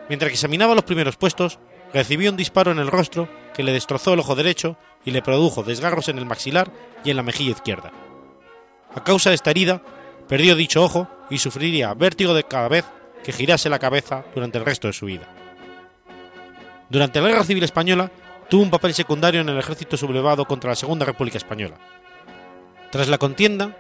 Mientras 0.10 0.30
examinaba 0.30 0.76
los 0.76 0.84
primeros 0.84 1.16
puestos, 1.16 1.58
recibió 1.94 2.32
un 2.32 2.38
disparo 2.38 2.72
en 2.72 2.80
el 2.80 2.88
rostro 2.88 3.30
que 3.54 3.64
le 3.64 3.72
destrozó 3.72 4.14
el 4.14 4.20
ojo 4.20 4.36
derecho 4.36 4.78
y 5.06 5.12
le 5.12 5.22
produjo 5.22 5.64
desgarros 5.64 6.10
en 6.10 6.18
el 6.18 6.26
maxilar 6.26 6.72
y 7.04 7.12
en 7.12 7.18
la 7.18 7.24
mejilla 7.24 7.52
izquierda. 7.52 7.92
A 8.96 9.04
causa 9.04 9.30
de 9.30 9.36
esta 9.36 9.52
herida, 9.52 9.82
perdió 10.28 10.56
dicho 10.56 10.84
ojo 10.84 11.08
y 11.30 11.38
sufriría 11.38 11.94
vértigo 11.94 12.34
de 12.34 12.44
cada 12.44 12.68
vez 12.68 12.86
que 13.24 13.32
girase 13.32 13.70
la 13.70 13.80
cabeza 13.80 14.26
durante 14.34 14.58
el 14.58 14.66
resto 14.66 14.88
de 14.88 14.94
su 14.94 15.06
vida. 15.06 15.28
Durante 16.90 17.22
la 17.22 17.30
Guerra 17.30 17.44
Civil 17.44 17.64
Española, 17.64 18.12
tuvo 18.50 18.62
un 18.62 18.70
papel 18.70 18.94
secundario 18.94 19.42
en 19.42 19.50
el 19.50 19.58
ejército 19.58 19.98
sublevado 19.98 20.46
contra 20.46 20.72
la 20.72 20.76
Segunda 20.76 21.06
República 21.06 21.38
Española. 21.38 21.78
Tras 22.92 23.08
la 23.08 23.18
contienda, 23.18 23.78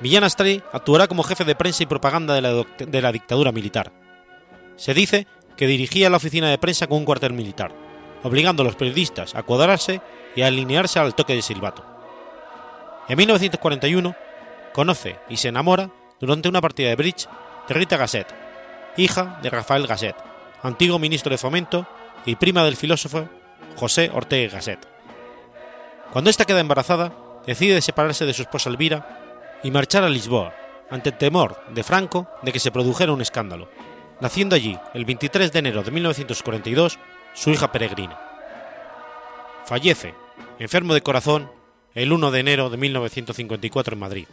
Millán 0.00 0.24
Astray 0.24 0.62
actuará 0.72 1.06
como 1.06 1.22
jefe 1.22 1.44
de 1.44 1.54
prensa 1.54 1.84
y 1.84 1.86
propaganda 1.86 2.34
de 2.34 2.42
la, 2.42 2.66
de 2.78 3.02
la 3.02 3.12
dictadura 3.12 3.52
militar. 3.52 3.92
Se 4.76 4.92
dice 4.92 5.26
que 5.56 5.66
dirigía 5.66 6.10
la 6.10 6.16
oficina 6.16 6.50
de 6.50 6.58
prensa 6.58 6.86
con 6.86 6.98
un 6.98 7.04
cuartel 7.04 7.32
militar, 7.32 7.72
obligando 8.22 8.62
a 8.62 8.66
los 8.66 8.76
periodistas 8.76 9.34
a 9.34 9.42
cuadrarse 9.42 10.00
y 10.34 10.42
a 10.42 10.46
alinearse 10.46 10.98
al 10.98 11.14
toque 11.14 11.34
de 11.34 11.42
silbato. 11.42 11.84
En 13.08 13.16
1941, 13.16 14.14
conoce 14.72 15.18
y 15.28 15.36
se 15.36 15.48
enamora 15.48 15.90
durante 16.20 16.48
una 16.48 16.60
partida 16.60 16.88
de 16.88 16.96
bridge 16.96 17.28
de 17.68 17.74
Rita 17.74 17.96
Gasset, 17.96 18.32
hija 18.96 19.38
de 19.42 19.50
Rafael 19.50 19.86
Gasset, 19.86 20.16
antiguo 20.62 20.98
ministro 20.98 21.30
de 21.30 21.38
Fomento 21.38 21.86
y 22.24 22.36
prima 22.36 22.64
del 22.64 22.76
filósofo 22.76 23.28
José 23.76 24.10
Ortega 24.14 24.54
Gasset. 24.54 24.86
Cuando 26.12 26.30
ésta 26.30 26.44
queda 26.44 26.60
embarazada, 26.60 27.12
decide 27.46 27.80
separarse 27.80 28.24
de 28.24 28.34
su 28.34 28.42
esposa 28.42 28.70
Elvira 28.70 29.58
y 29.62 29.70
marchar 29.70 30.04
a 30.04 30.08
Lisboa, 30.08 30.54
ante 30.90 31.08
el 31.10 31.16
temor 31.16 31.58
de 31.70 31.82
Franco 31.82 32.28
de 32.42 32.52
que 32.52 32.60
se 32.60 32.70
produjera 32.70 33.12
un 33.12 33.22
escándalo, 33.22 33.68
naciendo 34.20 34.54
allí, 34.54 34.78
el 34.94 35.04
23 35.04 35.50
de 35.50 35.58
enero 35.58 35.82
de 35.82 35.90
1942, 35.90 36.98
su 37.34 37.50
hija 37.50 37.72
peregrina. 37.72 38.18
Fallece, 39.66 40.14
enfermo 40.58 40.94
de 40.94 41.02
corazón, 41.02 41.50
el 41.94 42.12
1 42.12 42.30
de 42.30 42.40
enero 42.40 42.70
de 42.70 42.76
1954 42.76 43.94
en 43.94 44.00
Madrid, 44.00 44.26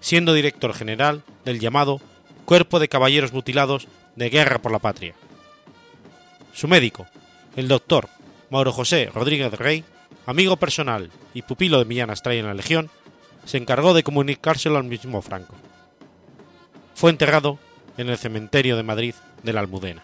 siendo 0.00 0.32
director 0.32 0.74
general 0.74 1.22
del 1.44 1.60
llamado 1.60 2.00
Cuerpo 2.44 2.78
de 2.78 2.88
Caballeros 2.88 3.32
Mutilados 3.32 3.88
de 4.16 4.30
Guerra 4.30 4.60
por 4.60 4.72
la 4.72 4.78
Patria. 4.78 5.14
Su 6.52 6.68
médico, 6.68 7.06
el 7.56 7.68
doctor 7.68 8.08
Mauro 8.50 8.72
José 8.72 9.10
Rodríguez 9.14 9.52
Rey, 9.52 9.84
amigo 10.26 10.56
personal 10.56 11.10
y 11.34 11.42
pupilo 11.42 11.78
de 11.78 11.84
Millán 11.84 12.10
Astray 12.10 12.38
en 12.38 12.46
la 12.46 12.54
Legión, 12.54 12.90
se 13.44 13.56
encargó 13.56 13.94
de 13.94 14.02
comunicárselo 14.02 14.76
al 14.76 14.84
mismo 14.84 15.22
Franco. 15.22 15.54
Fue 16.94 17.10
enterrado 17.10 17.58
en 17.96 18.08
el 18.08 18.18
cementerio 18.18 18.76
de 18.76 18.82
Madrid 18.82 19.14
de 19.42 19.52
la 19.52 19.60
Almudena. 19.60 20.02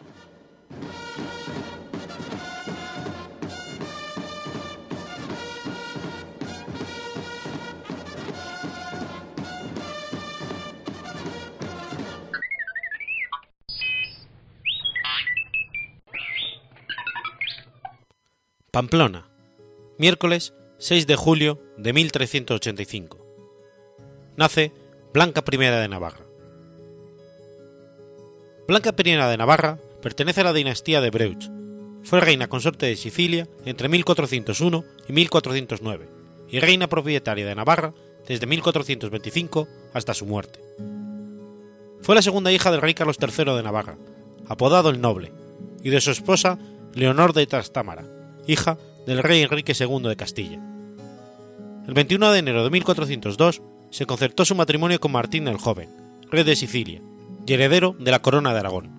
Pamplona, 18.76 19.30
miércoles 19.96 20.52
6 20.76 21.06
de 21.06 21.16
julio 21.16 21.58
de 21.78 21.94
1385. 21.94 23.26
Nace 24.36 24.70
Blanca 25.14 25.42
I 25.50 25.56
de 25.56 25.88
Navarra. 25.88 26.26
Blanca 28.68 28.94
I 28.94 29.02
de 29.02 29.36
Navarra 29.38 29.78
pertenece 30.02 30.42
a 30.42 30.44
la 30.44 30.52
dinastía 30.52 31.00
de 31.00 31.08
Breuch. 31.08 31.48
Fue 32.02 32.20
reina 32.20 32.48
consorte 32.48 32.84
de 32.84 32.96
Sicilia 32.96 33.48
entre 33.64 33.88
1401 33.88 34.84
y 35.08 35.12
1409 35.14 36.08
y 36.50 36.60
reina 36.60 36.86
propietaria 36.86 37.46
de 37.46 37.54
Navarra 37.54 37.94
desde 38.28 38.46
1425 38.46 39.68
hasta 39.94 40.12
su 40.12 40.26
muerte. 40.26 40.60
Fue 42.02 42.14
la 42.14 42.20
segunda 42.20 42.52
hija 42.52 42.70
del 42.70 42.82
rey 42.82 42.92
Carlos 42.92 43.16
III 43.18 43.54
de 43.54 43.62
Navarra, 43.62 43.96
apodado 44.46 44.90
el 44.90 45.00
Noble, 45.00 45.32
y 45.82 45.88
de 45.88 46.02
su 46.02 46.10
esposa 46.10 46.58
Leonor 46.92 47.32
de 47.32 47.46
Trastámara, 47.46 48.15
hija 48.46 48.78
del 49.06 49.22
rey 49.22 49.42
Enrique 49.42 49.74
II 49.78 50.08
de 50.08 50.16
Castilla. 50.16 50.60
El 51.86 51.94
21 51.94 52.32
de 52.32 52.38
enero 52.38 52.64
de 52.64 52.70
1402 52.70 53.62
se 53.90 54.06
concertó 54.06 54.44
su 54.44 54.54
matrimonio 54.54 54.98
con 55.00 55.12
Martín 55.12 55.46
el 55.48 55.58
Joven, 55.58 55.88
rey 56.30 56.44
de 56.44 56.56
Sicilia, 56.56 57.00
y 57.46 57.52
heredero 57.52 57.94
de 57.98 58.10
la 58.10 58.20
corona 58.20 58.52
de 58.52 58.58
Aragón. 58.58 58.90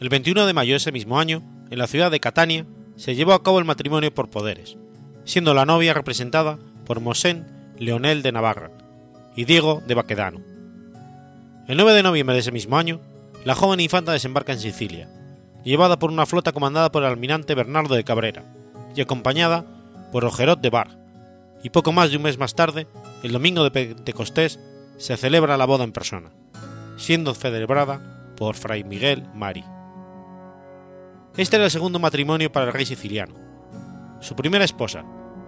El 0.00 0.08
21 0.08 0.46
de 0.46 0.52
mayo 0.52 0.72
de 0.72 0.78
ese 0.78 0.90
mismo 0.90 1.20
año, 1.20 1.42
en 1.70 1.78
la 1.78 1.86
ciudad 1.86 2.10
de 2.10 2.20
Catania, 2.20 2.66
se 2.96 3.14
llevó 3.14 3.32
a 3.34 3.42
cabo 3.42 3.58
el 3.60 3.64
matrimonio 3.64 4.12
por 4.12 4.30
poderes, 4.30 4.76
siendo 5.24 5.54
la 5.54 5.64
novia 5.64 5.94
representada 5.94 6.58
por 6.84 7.00
Mosén 7.00 7.46
Leonel 7.78 8.22
de 8.22 8.32
Navarra 8.32 8.70
y 9.36 9.44
Diego 9.44 9.80
de 9.86 9.94
Baquedano. 9.94 10.40
El 11.68 11.76
9 11.76 11.92
de 11.94 12.02
noviembre 12.02 12.34
de 12.34 12.40
ese 12.40 12.52
mismo 12.52 12.76
año, 12.76 13.00
la 13.44 13.54
joven 13.54 13.80
infanta 13.80 14.12
desembarca 14.12 14.52
en 14.52 14.58
Sicilia, 14.58 15.08
llevada 15.64 15.98
por 15.98 16.10
una 16.10 16.26
flota 16.26 16.52
comandada 16.52 16.92
por 16.92 17.02
el 17.02 17.08
almirante 17.08 17.54
Bernardo 17.54 17.94
de 17.94 18.04
Cabrera 18.04 18.44
y 18.94 19.00
acompañada 19.00 19.64
por 20.10 20.24
Ogerot 20.24 20.60
de 20.60 20.70
Bar, 20.70 20.98
y 21.62 21.70
poco 21.70 21.92
más 21.92 22.10
de 22.10 22.16
un 22.16 22.24
mes 22.24 22.38
más 22.38 22.54
tarde, 22.54 22.86
el 23.22 23.32
domingo 23.32 23.64
de 23.64 23.70
Pentecostés, 23.70 24.58
se 24.98 25.16
celebra 25.16 25.56
la 25.56 25.64
boda 25.64 25.84
en 25.84 25.92
persona 25.92 26.30
siendo 27.02 27.34
celebrada 27.34 28.00
por 28.36 28.54
Fray 28.54 28.84
Miguel 28.84 29.24
Mari. 29.34 29.64
Este 31.36 31.56
era 31.56 31.64
el 31.64 31.70
segundo 31.70 31.98
matrimonio 31.98 32.52
para 32.52 32.66
el 32.66 32.72
rey 32.72 32.86
siciliano. 32.86 33.34
Su 34.20 34.36
primera 34.36 34.64
esposa, 34.64 35.04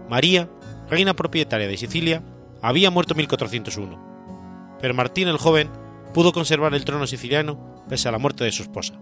María, 0.08 0.50
reina 0.88 1.14
propietaria 1.14 1.68
de 1.68 1.76
Sicilia, 1.76 2.22
había 2.60 2.90
muerto 2.90 3.12
en 3.12 3.18
1401, 3.18 4.76
pero 4.80 4.94
Martín 4.94 5.28
el 5.28 5.38
joven 5.38 5.70
pudo 6.12 6.32
conservar 6.32 6.74
el 6.74 6.84
trono 6.84 7.06
siciliano 7.06 7.84
pese 7.88 8.08
a 8.08 8.12
la 8.12 8.18
muerte 8.18 8.44
de 8.44 8.52
su 8.52 8.62
esposa. 8.62 8.94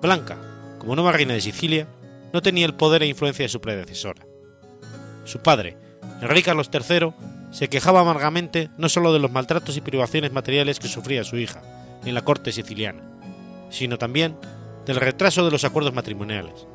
Blanca, 0.00 0.38
como 0.78 0.94
nueva 0.94 1.12
reina 1.12 1.34
de 1.34 1.40
Sicilia, 1.40 1.86
no 2.32 2.42
tenía 2.42 2.66
el 2.66 2.74
poder 2.74 3.02
e 3.02 3.06
influencia 3.06 3.44
de 3.44 3.50
su 3.50 3.60
predecesora. 3.60 4.26
Su 5.24 5.40
padre, 5.40 5.76
Enrique 6.22 6.44
Carlos 6.44 6.70
III, 6.72 7.12
se 7.50 7.68
quejaba 7.68 8.00
amargamente 8.00 8.70
no 8.78 8.88
solo 8.88 9.12
de 9.12 9.18
los 9.18 9.30
maltratos 9.30 9.76
y 9.76 9.80
privaciones 9.80 10.32
materiales 10.32 10.78
que 10.78 10.88
sufría 10.88 11.24
su 11.24 11.36
hija 11.36 11.62
en 12.04 12.14
la 12.14 12.22
corte 12.22 12.52
siciliana, 12.52 13.02
sino 13.68 13.98
también 13.98 14.36
del 14.86 14.96
retraso 14.96 15.44
de 15.44 15.50
los 15.50 15.64
acuerdos 15.64 15.94
matrimoniales. 15.94 16.66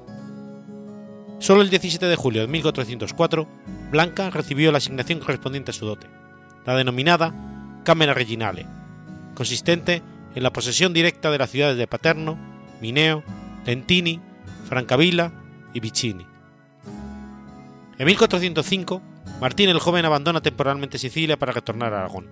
Solo 1.40 1.62
el 1.62 1.70
17 1.70 2.06
de 2.06 2.16
julio 2.16 2.42
de 2.42 2.48
1404, 2.48 3.48
Blanca 3.92 4.30
recibió 4.30 4.72
la 4.72 4.78
asignación 4.78 5.20
correspondiente 5.20 5.72
a 5.72 5.74
su 5.74 5.86
dote, 5.86 6.08
la 6.66 6.76
denominada 6.76 7.34
Cámara 7.84 8.14
Reginale, 8.14 8.66
consistente 9.36 10.02
en 10.34 10.44
la 10.44 10.54
posesión 10.54 10.94
directa 10.94 11.32
de 11.32 11.38
las 11.38 11.50
ciudades 11.50 11.78
de 11.78 11.88
Paterno, 11.88 12.55
Mineo, 12.86 13.24
Lentini, 13.66 14.20
Francavilla 14.66 15.32
y 15.74 15.80
Vicini. 15.80 16.24
En 17.98 18.06
1405, 18.06 19.02
Martín 19.42 19.70
el 19.70 19.80
joven 19.80 20.06
abandona 20.06 20.42
temporalmente 20.42 21.00
Sicilia 21.00 21.40
para 21.40 21.52
retornar 21.52 21.96
a 21.96 22.02
Aragón. 22.02 22.30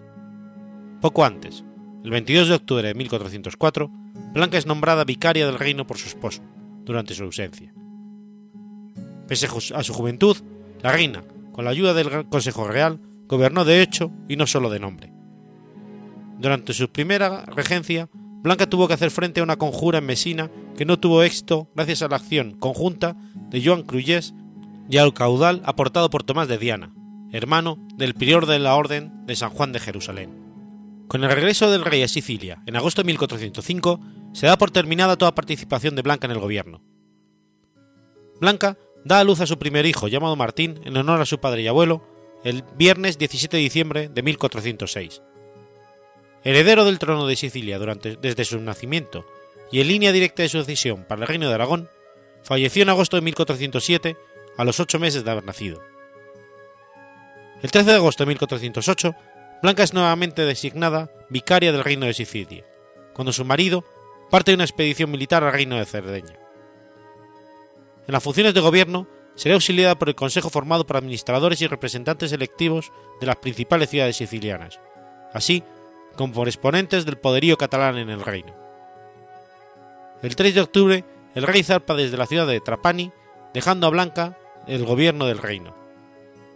Poco 1.01 1.25
antes, 1.25 1.63
el 2.03 2.11
22 2.11 2.49
de 2.49 2.53
octubre 2.53 2.87
de 2.87 2.93
1404, 2.93 3.89
Blanca 4.33 4.59
es 4.59 4.67
nombrada 4.67 5.05
vicaria 5.05 5.47
del 5.47 5.57
reino 5.57 5.87
por 5.87 5.97
su 5.97 6.07
esposo, 6.07 6.43
durante 6.83 7.15
su 7.15 7.23
ausencia. 7.23 7.73
Pese 9.27 9.47
a 9.73 9.83
su 9.83 9.93
juventud, 9.93 10.37
la 10.83 10.91
reina, 10.91 11.23
con 11.51 11.65
la 11.65 11.71
ayuda 11.71 11.95
del 11.95 12.27
Consejo 12.29 12.67
Real, 12.67 12.99
gobernó 13.27 13.65
de 13.65 13.81
hecho 13.81 14.11
y 14.27 14.35
no 14.35 14.45
solo 14.45 14.69
de 14.69 14.79
nombre. 14.79 15.11
Durante 16.37 16.73
su 16.73 16.89
primera 16.89 17.43
regencia, 17.45 18.07
Blanca 18.43 18.69
tuvo 18.69 18.89
que 18.89 18.93
hacer 18.93 19.09
frente 19.09 19.39
a 19.39 19.43
una 19.43 19.55
conjura 19.55 19.99
en 19.99 20.05
Mesina 20.05 20.51
que 20.77 20.83
no 20.83 20.99
tuvo 20.99 21.23
éxito 21.23 21.69
gracias 21.75 22.01
a 22.01 22.09
la 22.09 22.17
acción 22.17 22.51
conjunta 22.59 23.15
de 23.49 23.63
Joan 23.63 23.83
Cruyés 23.83 24.33
y 24.89 24.97
al 24.97 25.13
caudal 25.13 25.61
aportado 25.63 26.09
por 26.09 26.23
Tomás 26.23 26.49
de 26.49 26.57
Diana, 26.57 26.93
hermano 27.31 27.79
del 27.95 28.15
prior 28.15 28.45
de 28.45 28.59
la 28.59 28.75
Orden 28.75 29.25
de 29.25 29.37
San 29.37 29.49
Juan 29.49 29.71
de 29.71 29.79
Jerusalén. 29.79 30.43
Con 31.07 31.23
el 31.23 31.31
regreso 31.31 31.71
del 31.71 31.85
rey 31.85 32.03
a 32.03 32.07
Sicilia 32.09 32.61
en 32.65 32.75
agosto 32.75 33.01
de 33.01 33.07
1405, 33.07 34.01
se 34.33 34.47
da 34.47 34.57
por 34.57 34.71
terminada 34.71 35.15
toda 35.15 35.35
participación 35.35 35.95
de 35.95 36.01
Blanca 36.01 36.27
en 36.27 36.31
el 36.31 36.39
gobierno. 36.39 36.81
Blanca 38.41 38.77
da 39.05 39.19
a 39.19 39.23
luz 39.23 39.39
a 39.39 39.47
su 39.47 39.57
primer 39.57 39.85
hijo, 39.85 40.09
llamado 40.09 40.35
Martín, 40.35 40.81
en 40.83 40.97
honor 40.97 41.21
a 41.21 41.25
su 41.25 41.39
padre 41.39 41.61
y 41.61 41.67
abuelo, 41.67 42.05
el 42.43 42.65
viernes 42.77 43.17
17 43.17 43.55
de 43.55 43.63
diciembre 43.63 44.09
de 44.09 44.21
1406. 44.21 45.21
Heredero 46.43 46.83
del 46.83 46.99
trono 46.99 47.25
de 47.25 47.35
Sicilia 47.35 47.79
desde 47.79 48.45
su 48.45 48.59
nacimiento 48.59 49.25
y 49.71 49.81
en 49.81 49.87
línea 49.87 50.11
directa 50.11 50.43
de 50.43 50.49
sucesión 50.49 51.05
para 51.05 51.21
el 51.21 51.27
reino 51.27 51.47
de 51.47 51.55
Aragón, 51.55 51.89
falleció 52.43 52.83
en 52.83 52.89
agosto 52.89 53.15
de 53.15 53.21
1407 53.21 54.17
a 54.57 54.63
los 54.65 54.79
ocho 54.79 54.99
meses 54.99 55.23
de 55.23 55.31
haber 55.31 55.45
nacido. 55.45 55.81
El 57.61 57.71
13 57.71 57.91
de 57.91 57.95
agosto 57.95 58.23
de 58.23 58.27
1408, 58.27 59.15
Blanca 59.61 59.83
es 59.83 59.93
nuevamente 59.93 60.43
designada 60.43 61.09
vicaria 61.29 61.71
del 61.71 61.83
reino 61.83 62.05
de 62.05 62.13
Sicilia, 62.13 62.65
cuando 63.13 63.31
su 63.31 63.45
marido 63.45 63.85
parte 64.29 64.51
de 64.51 64.55
una 64.55 64.65
expedición 64.65 65.09
militar 65.09 65.43
al 65.43 65.53
reino 65.53 65.77
de 65.77 65.85
Cerdeña. 65.85 66.37
En 68.05 68.11
las 68.11 68.21
funciones 68.21 68.53
de 68.53 68.59
gobierno, 68.59 69.07
será 69.35 69.55
auxiliada 69.55 69.95
por 69.95 70.09
el 70.09 70.15
Consejo 70.15 70.49
formado 70.49 70.85
por 70.85 70.97
administradores 70.97 71.61
y 71.61 71.67
representantes 71.67 72.31
electivos 72.33 72.91
de 73.21 73.27
las 73.27 73.37
principales 73.37 73.89
ciudades 73.89 74.17
sicilianas, 74.17 74.79
así 75.33 75.63
como 76.15 76.45
exponentes 76.45 77.05
del 77.05 77.17
poderío 77.17 77.57
catalán 77.57 77.97
en 77.97 78.09
el 78.09 78.21
reino. 78.21 78.53
El 80.21 80.35
3 80.35 80.55
de 80.55 80.61
octubre, 80.61 81.05
el 81.35 81.43
rey 81.43 81.63
zarpa 81.63 81.95
desde 81.95 82.17
la 82.17 82.27
ciudad 82.27 82.47
de 82.47 82.61
Trapani, 82.61 83.11
dejando 83.53 83.87
a 83.87 83.89
Blanca 83.89 84.37
el 84.67 84.85
gobierno 84.85 85.25
del 85.25 85.37
reino, 85.37 85.75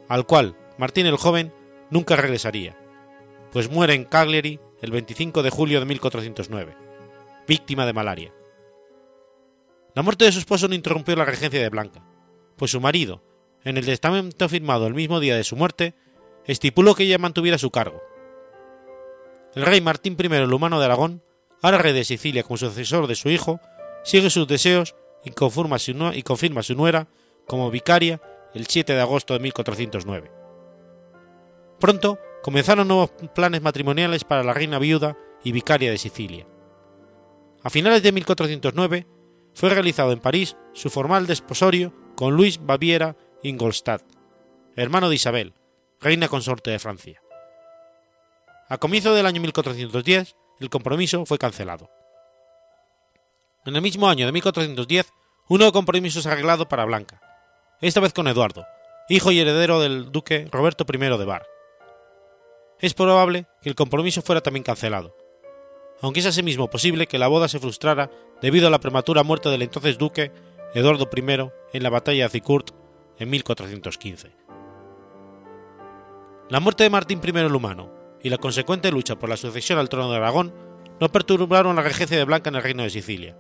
al 0.08 0.26
cual 0.26 0.56
Martín 0.78 1.06
el 1.06 1.18
Joven 1.18 1.54
nunca 1.90 2.16
regresaría, 2.16 2.78
pues 3.52 3.70
muere 3.70 3.94
en 3.94 4.06
Cagliari 4.06 4.60
el 4.82 4.92
25 4.92 5.44
de 5.44 5.50
julio 5.50 5.80
de 5.80 5.86
1409, 5.86 6.78
víctima 7.48 7.86
de 7.86 7.94
malaria. 7.94 8.34
La 9.96 10.04
muerte 10.04 10.26
de 10.26 10.32
su 10.32 10.40
esposo 10.40 10.68
no 10.68 10.76
interrumpió 10.76 11.16
la 11.16 11.26
regencia 11.26 11.62
de 11.62 11.70
Blanca, 11.70 12.04
pues 12.56 12.72
su 12.72 12.80
marido, 12.80 13.24
en 13.64 13.78
el 13.78 13.86
testamento 13.86 14.48
firmado 14.48 14.88
el 14.88 14.94
mismo 14.94 15.20
día 15.20 15.36
de 15.36 15.44
su 15.44 15.56
muerte, 15.56 15.96
estipuló 16.46 16.96
que 16.96 17.04
ella 17.04 17.18
mantuviera 17.18 17.58
su 17.58 17.72
cargo. 17.72 18.02
El 19.56 19.66
rey 19.66 19.82
Martín 19.82 20.18
I 20.20 20.26
el 20.36 20.54
Humano 20.54 20.80
de 20.80 20.86
Aragón, 20.86 21.24
ahora 21.62 21.78
rey 21.78 21.94
de 21.94 22.04
Sicilia 22.04 22.44
como 22.44 22.58
sucesor 22.58 23.08
de 23.08 23.16
su 23.16 23.30
hijo, 23.30 23.60
sigue 24.04 24.30
sus 24.30 24.48
deseos 24.48 24.96
y 25.24 25.32
confirma, 25.32 25.80
su, 25.80 26.76
nuera 26.76 27.08
como 27.46 27.72
vicaria 27.72 28.22
el 28.54 28.68
7 28.68 28.94
de 28.94 29.02
agosto 29.02 29.34
de 29.34 29.40
1409. 29.40 30.32
Pronto 31.80 32.20
comenzaron 32.42 32.88
nuevos 32.88 33.12
planes 33.36 33.62
matrimoniales 33.62 34.24
para 34.24 34.44
la 34.44 34.54
reina 34.54 34.80
viuda 34.80 35.18
y 35.44 35.52
vicaria 35.52 35.92
de 35.92 35.98
Sicilia. 35.98 36.48
A 37.64 37.70
finales 37.70 38.04
de 38.04 38.12
1409 38.12 39.08
fue 39.54 39.70
realizado 39.70 40.12
en 40.12 40.20
París 40.20 40.56
su 40.74 40.90
formal 40.90 41.28
desposorio 41.28 41.94
con 42.16 42.36
Luis 42.36 42.60
Baviera 42.64 43.16
Ingolstadt, 43.44 44.04
hermano 44.76 45.10
de 45.10 45.16
Isabel, 45.16 45.54
reina 46.00 46.28
consorte 46.28 46.72
de 46.72 46.80
Francia. 46.80 47.22
A 48.70 48.78
comienzo 48.78 49.14
del 49.14 49.26
año 49.26 49.40
1410, 49.42 50.36
el 50.60 50.70
compromiso 50.70 51.26
fue 51.26 51.38
cancelado. 51.38 51.90
En 53.66 53.78
el 53.78 53.82
mismo 53.82 54.10
año 54.10 54.26
de 54.26 54.34
1410, 54.34 55.14
un 55.48 55.60
nuevo 55.60 55.72
compromiso 55.72 56.22
se 56.22 56.30
arreglado 56.30 56.68
para 56.68 56.84
Blanca, 56.84 57.22
esta 57.80 58.02
vez 58.02 58.12
con 58.12 58.28
Eduardo, 58.28 58.66
hijo 59.08 59.32
y 59.32 59.40
heredero 59.40 59.80
del 59.80 60.12
duque 60.12 60.50
Roberto 60.52 60.86
I 60.92 60.98
de 60.98 61.26
Bar. 61.26 61.48
Es 62.80 62.94
probable 62.94 63.48
que 63.62 63.70
el 63.70 63.76
compromiso 63.76 64.22
fuera 64.22 64.42
también 64.42 64.66
cancelado, 64.66 65.16
aunque 66.02 66.20
es 66.20 66.26
asimismo 66.26 66.70
posible 66.70 67.08
que 67.08 67.20
la 67.20 67.30
boda 67.30 67.48
se 67.48 67.62
frustrara 67.62 68.12
debido 68.42 68.68
a 68.68 68.72
la 68.72 68.82
prematura 68.82 69.24
muerte 69.24 69.48
del 69.48 69.62
entonces 69.62 69.98
duque 69.98 70.34
Eduardo 70.74 71.10
I 71.16 71.52
en 71.72 71.84
la 71.84 71.90
batalla 71.90 72.26
de 72.26 72.30
Zicourt 72.30 72.72
en 73.18 73.30
1415. 73.30 74.30
La 76.50 76.60
muerte 76.60 76.84
de 76.84 76.90
Martín 76.90 77.22
I 77.24 77.30
el 77.40 77.56
Humano 77.56 77.97
y 78.24 78.30
la 78.30 78.38
consecuente 78.38 78.92
lucha 78.92 79.18
por 79.18 79.30
la 79.30 79.38
sucesión 79.38 79.80
al 79.80 79.90
trono 79.90 80.12
de 80.12 80.18
Aragón 80.18 80.54
no 81.00 81.10
perturbaron 81.10 81.76
la 81.76 81.82
regencia 81.82 82.18
de 82.18 82.24
Blanca 82.24 82.50
en 82.50 82.56
el 82.56 82.64
reino 82.64 82.84
de 82.84 82.90
Sicilia, 82.90 83.38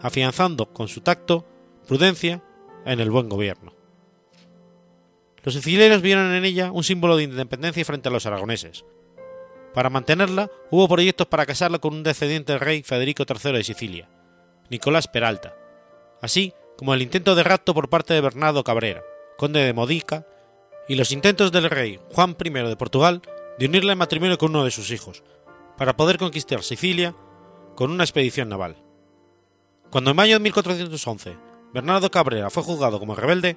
afianzando 0.00 0.72
con 0.72 0.88
su 0.88 1.00
tacto, 1.00 1.44
prudencia 1.86 2.42
en 2.84 3.00
el 3.00 3.10
buen 3.10 3.28
gobierno. 3.28 3.74
Los 5.42 5.54
sicilianos 5.54 6.02
vieron 6.02 6.32
en 6.34 6.44
ella 6.44 6.72
un 6.72 6.84
símbolo 6.84 7.16
de 7.16 7.24
independencia 7.24 7.84
frente 7.84 8.08
a 8.08 8.12
los 8.12 8.26
aragoneses, 8.26 8.84
para 9.76 9.90
mantenerla, 9.90 10.50
hubo 10.70 10.88
proyectos 10.88 11.26
para 11.26 11.44
casarla 11.44 11.78
con 11.78 11.92
un 11.92 12.02
descendiente 12.02 12.52
del 12.52 12.62
rey 12.62 12.82
Federico 12.82 13.24
III 13.28 13.52
de 13.52 13.62
Sicilia, 13.62 14.08
Nicolás 14.70 15.06
Peralta, 15.06 15.54
así 16.22 16.54
como 16.78 16.94
el 16.94 17.02
intento 17.02 17.34
de 17.34 17.42
rapto 17.42 17.74
por 17.74 17.90
parte 17.90 18.14
de 18.14 18.22
Bernardo 18.22 18.64
Cabrera, 18.64 19.02
conde 19.36 19.60
de 19.60 19.74
Modica, 19.74 20.26
y 20.88 20.94
los 20.94 21.12
intentos 21.12 21.52
del 21.52 21.68
rey 21.68 22.00
Juan 22.10 22.34
I 22.42 22.48
de 22.48 22.76
Portugal 22.76 23.20
de 23.58 23.66
unirla 23.66 23.92
en 23.92 23.98
matrimonio 23.98 24.38
con 24.38 24.50
uno 24.50 24.64
de 24.64 24.70
sus 24.70 24.90
hijos, 24.90 25.22
para 25.76 25.96
poder 25.96 26.18
conquistar 26.18 26.62
Sicilia 26.62 27.14
con 27.74 27.90
una 27.90 28.04
expedición 28.04 28.48
naval. 28.48 28.82
Cuando 29.90 30.10
en 30.10 30.16
mayo 30.16 30.34
de 30.34 30.40
1411 30.40 31.36
Bernardo 31.72 32.10
Cabrera 32.10 32.50
fue 32.50 32.62
juzgado 32.62 32.98
como 32.98 33.14
rebelde, 33.14 33.56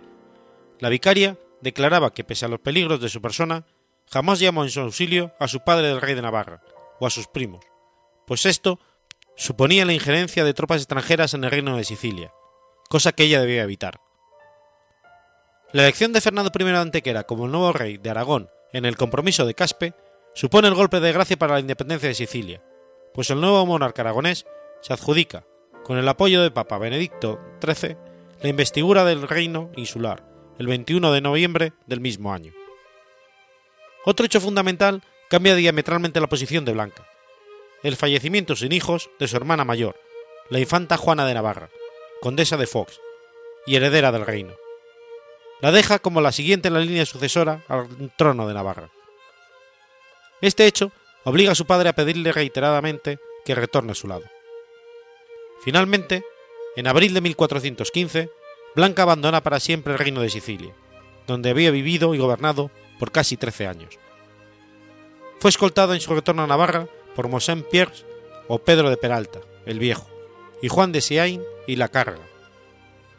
la 0.79 0.89
vicaria 0.89 1.38
declaraba 1.62 2.13
que 2.13 2.23
pese 2.23 2.45
a 2.45 2.49
los 2.49 2.59
peligros 2.59 3.01
de 3.01 3.09
su 3.09 3.21
persona, 3.21 3.65
jamás 4.12 4.39
llamó 4.39 4.63
en 4.63 4.69
su 4.69 4.79
auxilio 4.79 5.33
a 5.39 5.47
su 5.47 5.62
padre 5.62 5.88
del 5.88 6.01
rey 6.01 6.15
de 6.15 6.21
Navarra 6.21 6.62
o 6.99 7.07
a 7.07 7.09
sus 7.09 7.27
primos, 7.27 7.65
pues 8.27 8.45
esto 8.45 8.79
suponía 9.35 9.85
la 9.85 9.93
injerencia 9.93 10.43
de 10.43 10.53
tropas 10.53 10.81
extranjeras 10.81 11.33
en 11.33 11.43
el 11.43 11.51
reino 11.51 11.77
de 11.77 11.83
Sicilia, 11.83 12.33
cosa 12.89 13.12
que 13.12 13.23
ella 13.23 13.39
debía 13.39 13.63
evitar. 13.63 14.01
La 15.71 15.83
elección 15.83 16.12
de 16.13 16.21
Fernando 16.21 16.51
I 16.53 16.63
de 16.63 16.77
Antequera 16.77 17.23
como 17.23 17.45
el 17.45 17.51
nuevo 17.51 17.71
rey 17.71 17.97
de 17.97 18.09
Aragón 18.09 18.49
en 18.73 18.86
el 18.86 18.97
compromiso 18.97 19.45
de 19.45 19.55
Caspe 19.55 19.93
supone 20.34 20.67
el 20.67 20.75
golpe 20.75 20.99
de 20.99 21.12
gracia 21.12 21.38
para 21.38 21.55
la 21.55 21.60
independencia 21.60 22.10
de 22.10 22.15
Sicilia, 22.15 22.63
pues 23.13 23.29
el 23.29 23.41
nuevo 23.41 23.65
monarca 23.65 24.01
aragonés 24.01 24.45
se 24.82 24.93
adjudica, 24.93 25.45
con 25.84 25.97
el 25.97 26.08
apoyo 26.08 26.41
de 26.41 26.51
Papa 26.51 26.77
Benedicto 26.77 27.39
XIII, 27.63 27.97
la 28.41 28.49
investidura 28.49 29.03
del 29.05 29.27
reino 29.27 29.71
insular 29.75 30.29
el 30.60 30.67
21 30.67 31.13
de 31.13 31.21
noviembre 31.21 31.73
del 31.88 32.01
mismo 32.01 32.34
año. 32.34 32.53
Otro 34.05 34.25
hecho 34.25 34.41
fundamental 34.41 35.01
cambia 35.29 35.55
diametralmente 35.55 36.19
la 36.19 36.27
posición 36.27 36.65
de 36.65 36.73
Blanca. 36.73 37.08
El 37.82 37.95
fallecimiento 37.95 38.58
sin 38.58 38.73
hijos 38.73 39.10
de 39.19 39.29
su 39.29 39.38
hermana 39.38 39.63
mayor, 39.63 39.95
la 40.49 40.60
infanta 40.60 40.97
Juana 40.97 41.25
de 41.25 41.34
Navarra, 41.34 41.69
condesa 42.21 42.58
de 42.58 42.67
Fox, 42.67 42.99
y 43.65 43.77
heredera 43.77 44.12
del 44.12 44.25
reino. 44.25 44.53
La 45.62 45.72
deja 45.72 46.00
como 46.00 46.22
la 46.22 46.32
siguiente 46.32 46.69
en 46.69 46.74
la 46.74 46.80
línea 46.80 47.06
sucesora 47.06 47.63
al 47.67 47.88
trono 48.17 48.48
de 48.48 48.54
Navarra. 48.54 48.89
Este 50.41 50.65
hecho 50.65 50.91
obliga 51.26 51.52
a 51.52 51.56
su 51.56 51.65
padre 51.65 51.89
a 51.89 51.93
pedirle 51.93 52.32
reiteradamente 52.32 53.19
que 53.43 53.56
retorne 53.56 53.91
a 53.91 53.95
su 53.95 54.08
lado. 54.08 54.24
Finalmente, 55.62 56.24
en 56.78 56.88
abril 56.88 57.13
de 57.13 57.22
1415, 57.22 58.30
Blanca 58.76 59.02
abandona 59.02 59.41
para 59.41 59.60
siempre 59.60 59.93
el 59.93 60.00
reino 60.00 60.22
de 60.22 60.30
Sicilia, 60.30 60.74
donde 61.28 61.50
había 61.50 61.72
vivido 61.72 62.15
y 62.15 62.19
gobernado 62.19 62.72
por 62.98 63.12
casi 63.12 63.36
13 63.36 63.67
años. 63.67 64.00
Fue 65.39 65.50
escoltado 65.50 65.93
en 65.93 66.00
su 66.00 66.13
retorno 66.13 66.43
a 66.43 66.48
Navarra 66.48 66.88
por 67.15 67.28
Mosén 67.28 67.63
Pierre 67.63 67.93
o 68.48 68.60
Pedro 68.60 68.89
de 68.89 68.98
Peralta, 68.98 69.39
el 69.65 69.80
Viejo, 69.80 70.10
y 70.62 70.69
Juan 70.69 70.93
de 70.93 71.02
Siain 71.02 71.43
y 71.67 71.76
La 71.76 71.89
Carga, 71.89 72.19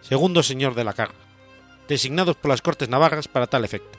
segundo 0.01 0.43
señor 0.43 0.75
de 0.75 0.85
La 0.85 0.95
Carga, 0.95 1.20
designados 1.91 2.37
por 2.37 2.51
las 2.51 2.63
Cortes 2.63 2.89
Navarras 2.89 3.27
para 3.27 3.49
tal 3.49 3.65
efecto. 3.65 3.99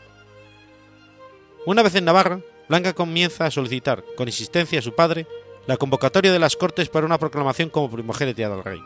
Una 1.66 1.84
vez 1.84 1.94
en 1.96 2.06
Navarra, 2.06 2.40
Blanca 2.70 2.94
comienza 2.94 3.46
a 3.46 3.52
solicitar 3.52 4.04
con 4.16 4.30
insistencia 4.30 4.80
a 4.80 4.82
su 4.82 4.96
padre 4.96 5.28
la 5.68 5.76
convocatoria 5.76 6.32
de 6.32 6.40
las 6.40 6.56
Cortes 6.56 6.88
para 6.88 7.06
una 7.06 7.20
proclamación 7.20 7.70
como 7.70 7.92
primogénita 7.92 8.50
del 8.50 8.64
rey. 8.64 8.82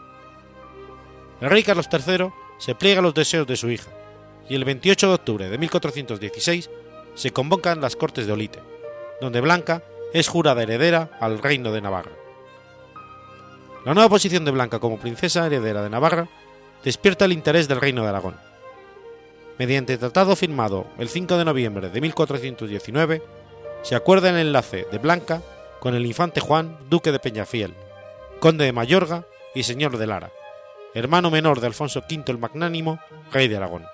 El 1.40 1.52
rey 1.52 1.62
Carlos 1.64 1.88
III 1.92 2.32
se 2.58 2.74
pliega 2.74 3.00
a 3.00 3.04
los 3.04 3.14
deseos 3.14 3.46
de 3.46 3.56
su 3.56 3.70
hija, 3.70 3.92
y 4.50 4.56
el 4.56 4.66
28 4.66 5.08
de 5.08 5.14
octubre 5.14 5.50
de 5.50 5.58
1416 5.60 6.70
se 7.14 7.32
convocan 7.32 7.82
las 7.82 7.96
Cortes 7.96 8.26
de 8.26 8.34
Olite, 8.34 8.60
donde 9.22 9.40
Blanca 9.40 9.84
es 10.14 10.28
jurada 10.28 10.64
heredera 10.64 11.12
al 11.22 11.38
reino 11.38 11.72
de 11.72 11.82
Navarra. 11.82 12.12
La 13.86 13.94
nueva 13.94 14.10
posición 14.10 14.46
de 14.46 14.52
Blanca 14.52 14.80
como 14.80 15.00
princesa 15.00 15.46
heredera 15.46 15.84
de 15.84 15.92
Navarra 15.92 16.28
despierta 16.84 17.26
el 17.26 17.34
interés 17.34 17.68
del 17.68 17.80
reino 17.82 18.02
de 18.02 18.10
Aragón. 18.10 18.55
Mediante 19.58 19.98
tratado 19.98 20.36
firmado 20.36 20.88
el 20.98 21.08
5 21.08 21.38
de 21.38 21.46
noviembre 21.46 21.90
de 21.90 22.02
1419, 22.02 23.22
se 23.84 23.96
acuerda 23.96 24.30
el 24.30 24.38
enlace 24.38 24.86
de 24.92 24.98
Blanca 24.98 25.42
con 25.80 25.96
el 25.96 26.06
infante 26.06 26.42
Juan, 26.42 26.78
duque 26.90 27.12
de 27.12 27.20
Peñafiel, 27.20 27.74
conde 28.40 28.66
de 28.66 28.74
Mayorga 28.74 29.26
y 29.54 29.64
señor 29.64 29.98
de 29.98 30.08
Lara, 30.08 30.32
hermano 30.94 31.32
menor 31.32 31.62
de 31.62 31.68
Alfonso 31.68 32.00
V 32.00 32.24
el 32.28 32.38
Magnánimo, 32.38 33.00
rey 33.32 33.48
de 33.48 33.56
Aragón. 33.56 33.86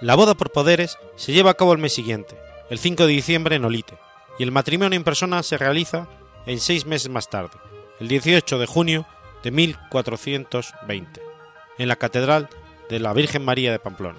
La 0.00 0.14
boda 0.14 0.34
por 0.34 0.50
poderes 0.50 0.98
se 1.16 1.32
lleva 1.32 1.50
a 1.50 1.54
cabo 1.54 1.72
el 1.72 1.78
mes 1.78 1.92
siguiente, 1.92 2.38
el 2.70 2.78
5 2.78 3.06
de 3.06 3.12
diciembre 3.12 3.56
en 3.56 3.64
Olite, 3.64 3.98
y 4.38 4.44
el 4.44 4.52
matrimonio 4.52 4.96
en 4.96 5.04
persona 5.04 5.42
se 5.42 5.58
realiza 5.58 6.08
en 6.46 6.60
seis 6.60 6.86
meses 6.86 7.10
más 7.10 7.28
tarde, 7.28 7.58
el 8.00 8.08
18 8.08 8.58
de 8.58 8.66
junio 8.66 9.06
de 9.42 9.50
1420, 9.50 11.20
en 11.78 11.88
la 11.88 11.96
Catedral 11.96 12.48
de 12.88 13.00
la 13.00 13.12
Virgen 13.12 13.44
María 13.44 13.72
de 13.72 13.78
Pamplona. 13.78 14.18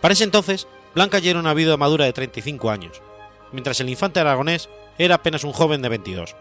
Para 0.00 0.12
ese 0.12 0.24
entonces, 0.24 0.66
Blanca 0.94 1.18
ya 1.18 1.30
era 1.30 1.40
una 1.40 1.54
viuda 1.54 1.76
madura 1.76 2.04
de 2.04 2.12
35 2.12 2.70
años, 2.70 3.02
mientras 3.52 3.80
el 3.80 3.90
infante 3.90 4.20
aragonés 4.20 4.68
era 4.98 5.16
apenas 5.16 5.44
un 5.44 5.52
joven 5.52 5.82
de 5.82 5.88
22. 5.88 6.36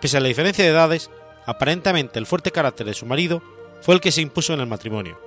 Pese 0.00 0.16
a 0.16 0.20
la 0.20 0.28
diferencia 0.28 0.64
de 0.64 0.70
edades, 0.70 1.10
aparentemente 1.46 2.18
el 2.18 2.26
fuerte 2.26 2.50
carácter 2.50 2.86
de 2.86 2.94
su 2.94 3.06
marido 3.06 3.42
fue 3.80 3.94
el 3.94 4.00
que 4.00 4.12
se 4.12 4.20
impuso 4.20 4.54
en 4.54 4.60
el 4.60 4.66
matrimonio. 4.66 5.18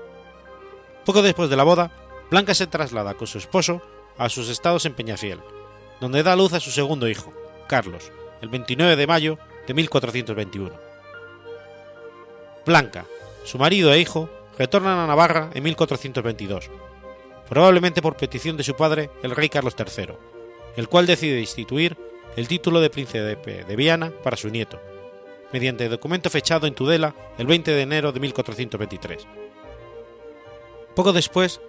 Poco 1.06 1.22
después 1.22 1.50
de 1.50 1.56
la 1.56 1.64
boda, 1.64 1.92
Blanca 2.30 2.54
se 2.54 2.68
traslada 2.68 3.14
con 3.14 3.28
su 3.28 3.38
esposo 3.38 3.82
a 4.18 4.30
sus 4.30 4.50
estados 4.50 4.86
en 4.86 4.94
Peñafiel, 4.94 5.40
donde 6.00 6.24
da 6.24 6.36
luz 6.36 6.54
a 6.54 6.60
su 6.60 6.72
segundo 6.72 7.08
hijo, 7.08 7.34
Carlos, 7.68 8.12
el 8.42 8.50
29 8.50 8.96
de 8.96 9.08
mayo 9.08 9.38
de 9.68 9.74
1421. 9.74 10.72
Blanca, 12.66 13.06
su 13.46 13.60
marido 13.60 13.94
e 13.94 14.00
hijo 14.00 14.28
retornan 14.58 14.98
a 14.98 15.08
Navarra 15.08 15.52
en 15.54 15.64
1422, 15.64 16.70
probablemente 17.48 18.02
por 18.02 18.18
petición 18.18 18.58
de 18.58 18.64
su 18.64 18.76
padre, 18.76 19.12
el 19.22 19.32
rey 19.32 19.50
Carlos 19.50 19.76
III, 19.78 20.16
el 20.76 20.90
cual 20.90 21.06
decide 21.06 21.40
instituir 21.40 21.96
el 22.36 22.48
título 22.48 22.82
de 22.82 22.90
príncipe 22.90 23.38
de 23.64 23.76
Viana 23.76 24.12
para 24.24 24.36
su 24.36 24.50
nieto, 24.50 24.82
mediante 25.54 25.88
documento 25.88 26.30
fechado 26.30 26.66
en 26.66 26.74
Tudela 26.74 27.16
el 27.38 27.46
20 27.46 27.72
de 27.72 27.82
enero 27.82 28.12
de 28.12 28.20
1423. 28.20 29.28
Poco 30.96 31.14
después, 31.14 31.62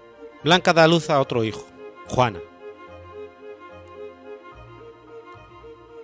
Blanca 0.43 0.73
da 0.73 0.85
a 0.85 0.89
luz 0.89 1.11
a 1.11 1.21
otro 1.21 1.45
hijo, 1.45 1.67
Juana. 2.07 2.41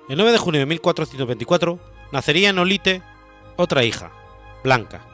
El 0.08 0.16
9 0.16 0.32
de 0.32 0.38
junio 0.38 0.61
de 0.61 0.66
1424 0.66 1.78
nacería 2.11 2.50
en 2.50 2.58
Olite 2.58 3.02
otra 3.56 3.85
hija, 3.85 4.12
Blanca. 4.62 5.12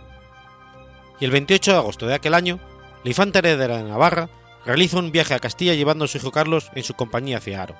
Y 1.20 1.24
el 1.24 1.30
28 1.30 1.72
de 1.72 1.78
agosto 1.78 2.06
de 2.06 2.14
aquel 2.14 2.34
año, 2.34 2.58
la 3.04 3.10
infanta 3.10 3.40
heredera 3.40 3.78
de 3.78 3.84
Navarra 3.84 4.28
realiza 4.64 4.98
un 4.98 5.12
viaje 5.12 5.34
a 5.34 5.40
Castilla 5.40 5.74
llevando 5.74 6.04
a 6.04 6.08
su 6.08 6.18
hijo 6.18 6.30
Carlos 6.30 6.70
en 6.74 6.84
su 6.84 6.94
compañía 6.94 7.38
hacia 7.38 7.62
Aro. 7.62 7.76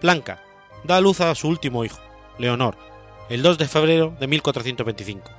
Blanca 0.00 0.42
da 0.84 0.96
a 0.96 1.00
luz 1.00 1.20
a 1.20 1.34
su 1.34 1.48
último 1.48 1.84
hijo, 1.84 2.00
Leonor, 2.38 2.76
el 3.28 3.42
2 3.42 3.58
de 3.58 3.68
febrero 3.68 4.14
de 4.18 4.26
1425. 4.26 5.30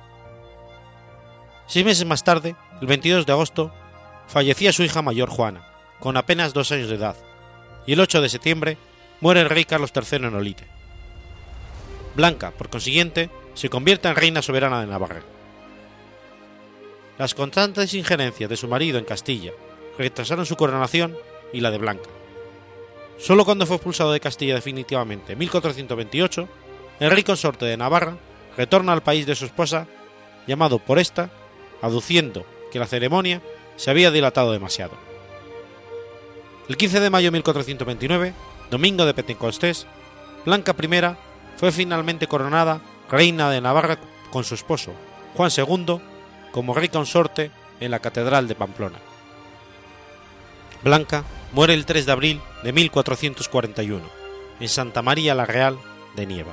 Seis 1.66 1.84
meses 1.84 2.06
más 2.06 2.24
tarde, 2.24 2.54
el 2.80 2.86
22 2.86 3.26
de 3.26 3.32
agosto, 3.32 3.72
fallecía 4.28 4.72
su 4.72 4.82
hija 4.82 5.02
mayor 5.02 5.28
Juana, 5.28 5.66
con 5.98 6.16
apenas 6.16 6.52
dos 6.52 6.70
años 6.72 6.88
de 6.88 6.96
edad, 6.96 7.16
y 7.86 7.94
el 7.94 8.00
8 8.00 8.20
de 8.20 8.28
septiembre 8.28 8.78
muere 9.20 9.40
el 9.40 9.50
rey 9.50 9.64
Carlos 9.64 9.92
III 9.94 10.26
en 10.26 10.34
Olite. 10.34 10.66
Blanca, 12.14 12.50
por 12.50 12.68
consiguiente, 12.68 13.30
se 13.54 13.68
convierte 13.68 14.08
en 14.08 14.16
reina 14.16 14.42
soberana 14.42 14.80
de 14.80 14.86
Navarra. 14.86 15.22
Las 17.18 17.34
constantes 17.34 17.94
injerencias 17.94 18.48
de 18.48 18.56
su 18.56 18.68
marido 18.68 18.98
en 18.98 19.04
Castilla 19.04 19.52
retrasaron 19.98 20.46
su 20.46 20.56
coronación 20.56 21.16
y 21.52 21.60
la 21.60 21.70
de 21.70 21.78
Blanca. 21.78 22.08
Solo 23.18 23.44
cuando 23.44 23.66
fue 23.66 23.76
expulsado 23.76 24.12
de 24.12 24.20
Castilla 24.20 24.54
definitivamente 24.54 25.34
en 25.34 25.38
1428, 25.38 26.48
el 27.00 27.10
rey 27.10 27.22
consorte 27.22 27.66
de 27.66 27.76
Navarra 27.76 28.16
retorna 28.56 28.92
al 28.92 29.02
país 29.02 29.26
de 29.26 29.34
su 29.34 29.44
esposa, 29.44 29.86
llamado 30.46 30.78
por 30.78 30.98
esta, 30.98 31.30
aduciendo 31.80 32.44
que 32.70 32.78
la 32.78 32.86
ceremonia 32.86 33.42
se 33.76 33.90
había 33.90 34.10
dilatado 34.10 34.52
demasiado. 34.52 34.92
El 36.68 36.76
15 36.76 37.00
de 37.00 37.10
mayo 37.10 37.26
de 37.26 37.32
1429, 37.32 38.34
domingo 38.70 39.04
de 39.04 39.14
Pentecostés, 39.14 39.86
Blanca 40.44 40.74
I 40.80 41.16
fue 41.56 41.70
finalmente 41.70 42.26
coronada 42.26 42.80
reina 43.10 43.50
de 43.50 43.60
Navarra 43.60 43.98
con 44.30 44.44
su 44.44 44.54
esposo, 44.54 44.92
Juan 45.34 45.50
II, 45.54 46.00
como 46.52 46.74
rey 46.74 46.88
consorte 46.88 47.50
en 47.80 47.90
la 47.90 47.98
Catedral 47.98 48.46
de 48.46 48.54
Pamplona. 48.54 48.98
Blanca 50.84 51.24
muere 51.52 51.74
el 51.74 51.86
3 51.86 52.06
de 52.06 52.12
abril 52.12 52.40
de 52.62 52.72
1441, 52.72 54.04
en 54.60 54.68
Santa 54.68 55.02
María 55.02 55.34
la 55.34 55.46
Real 55.46 55.78
de 56.14 56.26
Nieva. 56.26 56.52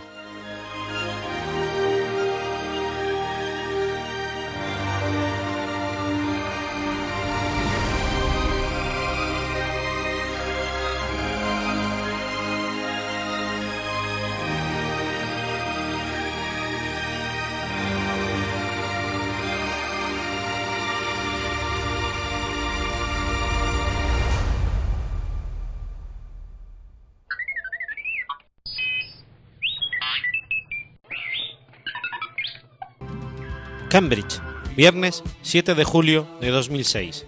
Cambridge, 33.90 34.40
viernes 34.78 35.24
7 35.42 35.74
de 35.74 35.84
julio 35.84 36.28
de 36.42 36.52
2006. 36.52 37.26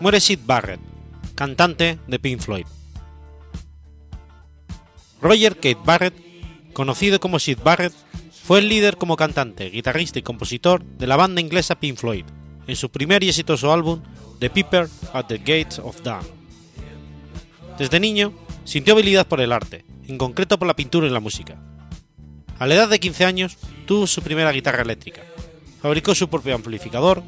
Muere 0.00 0.20
Sid 0.20 0.40
Barrett, 0.44 0.80
cantante 1.36 2.00
de 2.08 2.18
Pink 2.18 2.40
Floyd. 2.40 2.66
Roger 5.22 5.54
Kate 5.54 5.78
Barrett, 5.84 6.14
conocido 6.72 7.20
como 7.20 7.38
Sid 7.38 7.58
Barrett, 7.62 7.92
fue 8.42 8.58
el 8.58 8.68
líder 8.68 8.96
como 8.96 9.14
cantante, 9.14 9.70
guitarrista 9.70 10.18
y 10.18 10.22
compositor 10.22 10.82
de 10.82 11.06
la 11.06 11.14
banda 11.14 11.40
inglesa 11.40 11.78
Pink 11.78 11.96
Floyd, 11.96 12.24
en 12.66 12.74
su 12.74 12.90
primer 12.90 13.22
y 13.22 13.28
exitoso 13.28 13.72
álbum 13.72 14.02
The 14.40 14.50
Piper 14.50 14.88
at 15.12 15.26
the 15.26 15.38
Gates 15.38 15.78
of 15.78 16.02
Dawn. 16.02 16.26
Desde 17.78 18.00
niño, 18.00 18.32
sintió 18.64 18.94
habilidad 18.94 19.28
por 19.28 19.40
el 19.40 19.52
arte, 19.52 19.84
en 20.08 20.18
concreto 20.18 20.58
por 20.58 20.66
la 20.66 20.74
pintura 20.74 21.06
y 21.06 21.10
la 21.10 21.20
música. 21.20 21.62
A 22.58 22.66
la 22.66 22.74
edad 22.74 22.88
de 22.88 22.98
15 22.98 23.24
años, 23.24 23.58
tuvo 23.90 24.06
su 24.06 24.22
primera 24.22 24.52
guitarra 24.52 24.82
eléctrica, 24.82 25.20
fabricó 25.82 26.14
su 26.14 26.28
propio 26.28 26.54
amplificador 26.54 27.24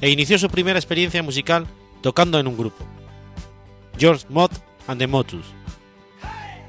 e 0.00 0.10
inició 0.10 0.38
su 0.38 0.48
primera 0.48 0.78
experiencia 0.78 1.24
musical 1.24 1.66
tocando 2.02 2.38
en 2.38 2.46
un 2.46 2.56
grupo, 2.56 2.86
George 3.98 4.24
Mott 4.28 4.52
and 4.86 5.00
the 5.00 5.08
Motus. 5.08 5.44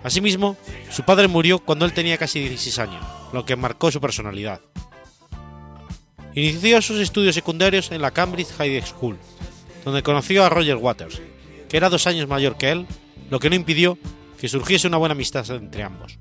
Asimismo, 0.03 0.57
su 0.89 1.03
padre 1.03 1.27
murió 1.27 1.59
cuando 1.59 1.85
él 1.85 1.93
tenía 1.93 2.17
casi 2.17 2.39
16 2.39 2.79
años, 2.79 3.05
lo 3.33 3.45
que 3.45 3.55
marcó 3.55 3.91
su 3.91 4.01
personalidad. 4.01 4.61
Inició 6.33 6.81
sus 6.81 6.99
estudios 6.99 7.35
secundarios 7.35 7.91
en 7.91 8.01
la 8.01 8.09
Cambridge 8.09 8.51
High 8.57 8.81
School, 8.81 9.19
donde 9.83 10.01
conoció 10.01 10.43
a 10.43 10.49
Roger 10.49 10.77
Waters, 10.77 11.21
que 11.69 11.77
era 11.77 11.91
dos 11.91 12.07
años 12.07 12.27
mayor 12.27 12.57
que 12.57 12.71
él, 12.71 12.87
lo 13.29 13.39
que 13.39 13.51
no 13.51 13.55
impidió 13.55 13.99
que 14.39 14.49
surgiese 14.49 14.87
una 14.87 14.97
buena 14.97 15.13
amistad 15.13 15.47
entre 15.51 15.83
ambos. 15.83 16.17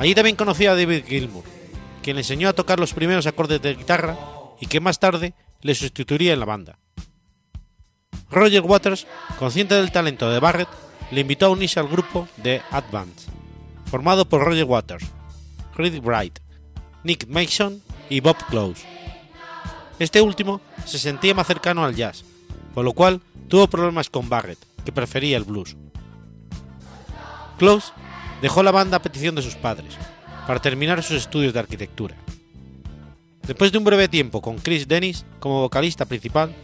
Allí 0.00 0.12
también 0.12 0.34
conoció 0.34 0.72
a 0.72 0.74
David 0.74 1.04
Gilmour, 1.06 1.53
quien 2.04 2.16
le 2.16 2.20
enseñó 2.20 2.50
a 2.50 2.52
tocar 2.52 2.78
los 2.78 2.92
primeros 2.92 3.26
acordes 3.26 3.62
de 3.62 3.74
guitarra 3.74 4.18
y 4.60 4.66
que 4.66 4.78
más 4.78 4.98
tarde 4.98 5.32
le 5.62 5.74
sustituiría 5.74 6.34
en 6.34 6.40
la 6.40 6.44
banda. 6.44 6.78
Roger 8.30 8.60
Waters, 8.60 9.06
consciente 9.38 9.74
del 9.74 9.90
talento 9.90 10.30
de 10.30 10.38
Barrett, 10.38 10.68
le 11.10 11.22
invitó 11.22 11.46
a 11.46 11.48
unirse 11.48 11.80
al 11.80 11.88
grupo 11.88 12.28
de 12.36 12.60
Advance, 12.70 13.30
formado 13.86 14.28
por 14.28 14.44
Roger 14.44 14.64
Waters, 14.64 15.06
Reed 15.76 16.02
Bright, 16.02 16.40
Nick 17.04 17.26
Mason 17.26 17.82
y 18.10 18.20
Bob 18.20 18.36
Close. 18.50 18.84
Este 19.98 20.20
último 20.20 20.60
se 20.84 20.98
sentía 20.98 21.34
más 21.34 21.46
cercano 21.46 21.86
al 21.86 21.96
jazz, 21.96 22.22
por 22.74 22.84
lo 22.84 22.92
cual 22.92 23.22
tuvo 23.48 23.66
problemas 23.66 24.10
con 24.10 24.28
Barrett, 24.28 24.58
que 24.84 24.92
prefería 24.92 25.38
el 25.38 25.44
blues. 25.44 25.74
Close 27.58 27.92
dejó 28.42 28.62
la 28.62 28.72
banda 28.72 28.98
a 28.98 29.02
petición 29.02 29.34
de 29.34 29.42
sus 29.42 29.54
padres, 29.54 29.96
para 30.46 30.60
terminar 30.60 31.02
sus 31.02 31.16
estudios 31.16 31.52
de 31.52 31.60
arquitectura. 31.60 32.14
Después 33.46 33.72
de 33.72 33.78
un 33.78 33.84
breve 33.84 34.08
tiempo 34.08 34.40
con 34.40 34.56
Chris 34.56 34.88
Dennis 34.88 35.24
como 35.38 35.60
vocalista 35.60 36.06
principal, 36.06 36.54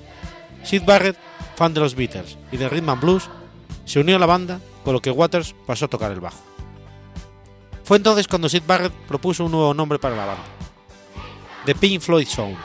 Sid 0.63 0.83
Barrett, 0.85 1.17
fan 1.57 1.75
de 1.75 1.81
los 1.81 1.95
Beatles 1.95 2.39
y 2.53 2.57
de 2.57 2.69
Rhythm 2.69 2.89
and 2.89 3.03
Blues, 3.03 3.29
se 3.85 4.01
unió 4.01 4.17
a 4.17 4.19
la 4.19 4.27
banda, 4.27 4.61
con 4.85 4.95
lo 4.95 5.01
que 5.01 5.11
Waters 5.11 5.55
pasó 5.67 5.87
a 5.87 5.89
tocar 5.89 6.13
el 6.13 6.21
bajo. 6.21 6.43
Fue 7.85 7.97
entonces 7.97 8.29
cuando 8.29 8.49
Sid 8.49 8.63
Barrett 8.67 8.93
propuso 8.93 9.45
un 9.45 9.53
nuevo 9.53 9.75
nombre 9.75 9.99
para 9.99 10.17
la 10.17 10.27
banda, 10.27 10.45
The 11.67 11.75
Pink 11.75 12.01
Floyd 12.01 12.27
Sound, 12.27 12.57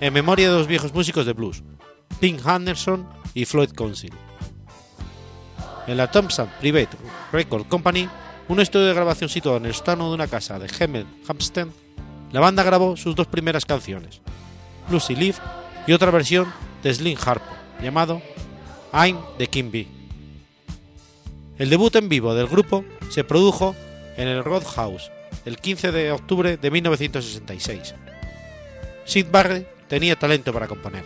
en 0.00 0.12
memoria 0.12 0.48
de 0.48 0.54
dos 0.54 0.66
viejos 0.66 0.92
músicos 0.94 1.26
de 1.26 1.32
blues, 1.32 1.62
Pink 2.20 2.46
Anderson 2.46 3.08
y 3.34 3.44
Floyd 3.44 3.70
Council. 3.72 4.12
En 5.86 5.96
la 5.96 6.10
Thompson 6.10 6.50
Private 6.60 6.96
Record 7.32 7.66
Company 7.68 8.08
un 8.48 8.60
estudio 8.60 8.86
de 8.86 8.94
grabación 8.94 9.28
situado 9.28 9.58
en 9.58 9.66
el 9.66 9.74
sótano 9.74 10.08
de 10.08 10.14
una 10.14 10.28
casa 10.28 10.58
de 10.58 10.70
Hemel 10.78 11.06
Hampstead, 11.28 11.68
la 12.32 12.40
banda 12.40 12.62
grabó 12.62 12.96
sus 12.96 13.14
dos 13.14 13.26
primeras 13.26 13.64
canciones, 13.64 14.20
Lucy 14.90 15.16
Leaf 15.16 15.38
y 15.86 15.92
otra 15.92 16.10
versión 16.10 16.52
de 16.82 16.94
Slim 16.94 17.18
Harpo, 17.24 17.50
llamado 17.82 18.22
I'm 18.92 19.18
the 19.38 19.46
King 19.46 19.70
Bee. 19.70 19.88
El 21.58 21.70
debut 21.70 21.94
en 21.96 22.08
vivo 22.08 22.34
del 22.34 22.46
grupo 22.46 22.84
se 23.10 23.24
produjo 23.24 23.74
en 24.16 24.28
el 24.28 24.44
Roadhouse 24.44 25.10
el 25.44 25.58
15 25.58 25.92
de 25.92 26.12
octubre 26.12 26.56
de 26.56 26.70
1966. 26.70 27.94
Sid 29.04 29.26
Barrett 29.30 29.68
tenía 29.88 30.16
talento 30.16 30.52
para 30.52 30.66
componer. 30.66 31.04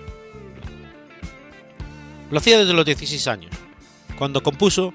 Lo 2.31 2.39
hacía 2.39 2.59
desde 2.59 2.73
los 2.73 2.85
16 2.85 3.27
años, 3.29 3.53
cuando 4.19 4.43
compuso 4.43 4.95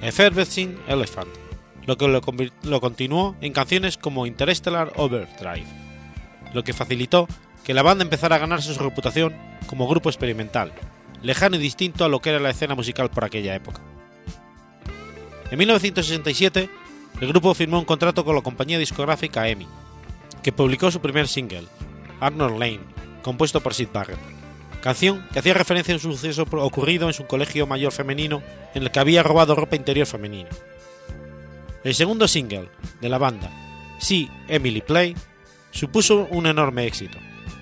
Effervescing 0.00 0.78
Elephant, 0.86 1.28
lo 1.88 1.96
que 1.96 2.06
lo, 2.06 2.80
continuó 2.82 3.34
en 3.40 3.54
canciones 3.54 3.96
como 3.96 4.26
Interstellar 4.26 4.92
Overdrive, 4.96 5.66
lo 6.52 6.62
que 6.62 6.74
facilitó 6.74 7.26
que 7.64 7.72
la 7.72 7.80
banda 7.82 8.04
empezara 8.04 8.36
a 8.36 8.38
ganarse 8.38 8.74
su 8.74 8.80
reputación 8.80 9.34
como 9.66 9.88
grupo 9.88 10.10
experimental, 10.10 10.74
lejano 11.22 11.56
y 11.56 11.60
distinto 11.60 12.04
a 12.04 12.10
lo 12.10 12.20
que 12.20 12.28
era 12.28 12.40
la 12.40 12.50
escena 12.50 12.74
musical 12.74 13.08
por 13.08 13.24
aquella 13.24 13.54
época. 13.54 13.80
En 15.50 15.58
1967, 15.58 16.68
el 17.22 17.28
grupo 17.28 17.54
firmó 17.54 17.78
un 17.78 17.86
contrato 17.86 18.22
con 18.22 18.36
la 18.36 18.42
compañía 18.42 18.78
discográfica 18.78 19.48
EMI, 19.48 19.66
que 20.42 20.52
publicó 20.52 20.90
su 20.90 21.00
primer 21.00 21.26
single, 21.26 21.68
Arnold 22.20 22.58
Lane, 22.58 22.80
compuesto 23.22 23.62
por 23.62 23.72
Sid 23.72 23.88
Barrett, 23.94 24.18
canción 24.82 25.26
que 25.32 25.38
hacía 25.38 25.54
referencia 25.54 25.94
a 25.94 25.96
un 25.96 26.02
suceso 26.02 26.42
ocurrido 26.42 27.08
en 27.08 27.14
su 27.14 27.26
colegio 27.26 27.66
mayor 27.66 27.92
femenino 27.92 28.42
en 28.74 28.82
el 28.82 28.90
que 28.90 29.00
había 29.00 29.22
robado 29.22 29.54
ropa 29.54 29.74
interior 29.74 30.06
femenina. 30.06 30.50
El 31.84 31.94
segundo 31.94 32.26
single 32.26 32.68
de 33.00 33.08
la 33.08 33.18
banda, 33.18 33.50
See 33.98 34.30
Emily 34.48 34.80
Play, 34.80 35.16
supuso 35.70 36.26
un 36.30 36.46
enorme 36.46 36.86
éxito, 36.86 37.18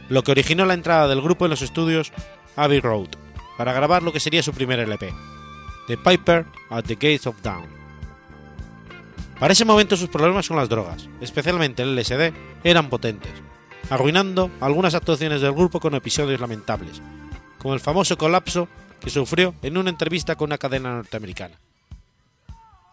lo 0.08 0.22
que 0.22 0.30
originó 0.30 0.64
la 0.64 0.74
entrada 0.74 1.08
del 1.08 1.20
grupo 1.20 1.44
en 1.44 1.50
los 1.50 1.62
estudios 1.62 2.12
Abbey 2.56 2.80
Road 2.80 3.08
para 3.58 3.72
grabar 3.72 4.02
lo 4.02 4.12
que 4.12 4.20
sería 4.20 4.42
su 4.42 4.52
primer 4.52 4.78
LP, 4.80 5.12
The 5.86 5.98
Piper 5.98 6.46
at 6.70 6.84
the 6.84 6.94
Gates 6.94 7.26
of 7.26 7.40
Dawn. 7.42 7.66
Para 9.38 9.52
ese 9.52 9.66
momento 9.66 9.96
sus 9.96 10.08
problemas 10.08 10.48
con 10.48 10.56
las 10.56 10.68
drogas, 10.68 11.08
especialmente 11.20 11.82
el 11.82 11.94
LSD, 11.94 12.32
eran 12.64 12.88
potentes, 12.88 13.32
arruinando 13.90 14.50
algunas 14.60 14.94
actuaciones 14.94 15.42
del 15.42 15.52
grupo 15.52 15.78
con 15.78 15.94
episodios 15.94 16.40
lamentables, 16.40 17.02
como 17.58 17.74
el 17.74 17.80
famoso 17.80 18.16
colapso 18.16 18.68
que 19.00 19.10
sufrió 19.10 19.54
en 19.62 19.76
una 19.76 19.90
entrevista 19.90 20.36
con 20.36 20.48
una 20.48 20.58
cadena 20.58 20.94
norteamericana. 20.94 21.58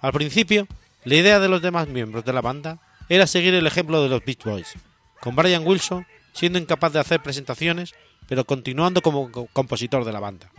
Al 0.02 0.12
principio, 0.12 0.68
la 1.06 1.16
idea 1.16 1.40
de 1.40 1.50
los 1.50 1.62
demás 1.62 1.88
miembros 1.88 2.24
de 2.26 2.34
la 2.34 2.42
banda 2.42 2.80
era 3.10 3.28
seguir 3.28 3.54
el 3.54 3.68
ejemplo 3.68 4.02
de 4.02 4.10
los 4.10 4.24
Beach 4.24 4.44
Boys, 4.44 4.74
con 5.20 5.36
Brian 5.36 5.66
Wilson 5.66 6.06
siendo 6.34 6.60
incapaz 6.60 6.92
de 6.94 7.00
hacer 7.00 7.22
presentaciones, 7.22 7.94
pero 8.28 8.46
continuando 8.46 9.02
como 9.02 9.32
compositor 9.54 10.04
de 10.04 10.12
la 10.12 10.20
banda. 10.20 10.52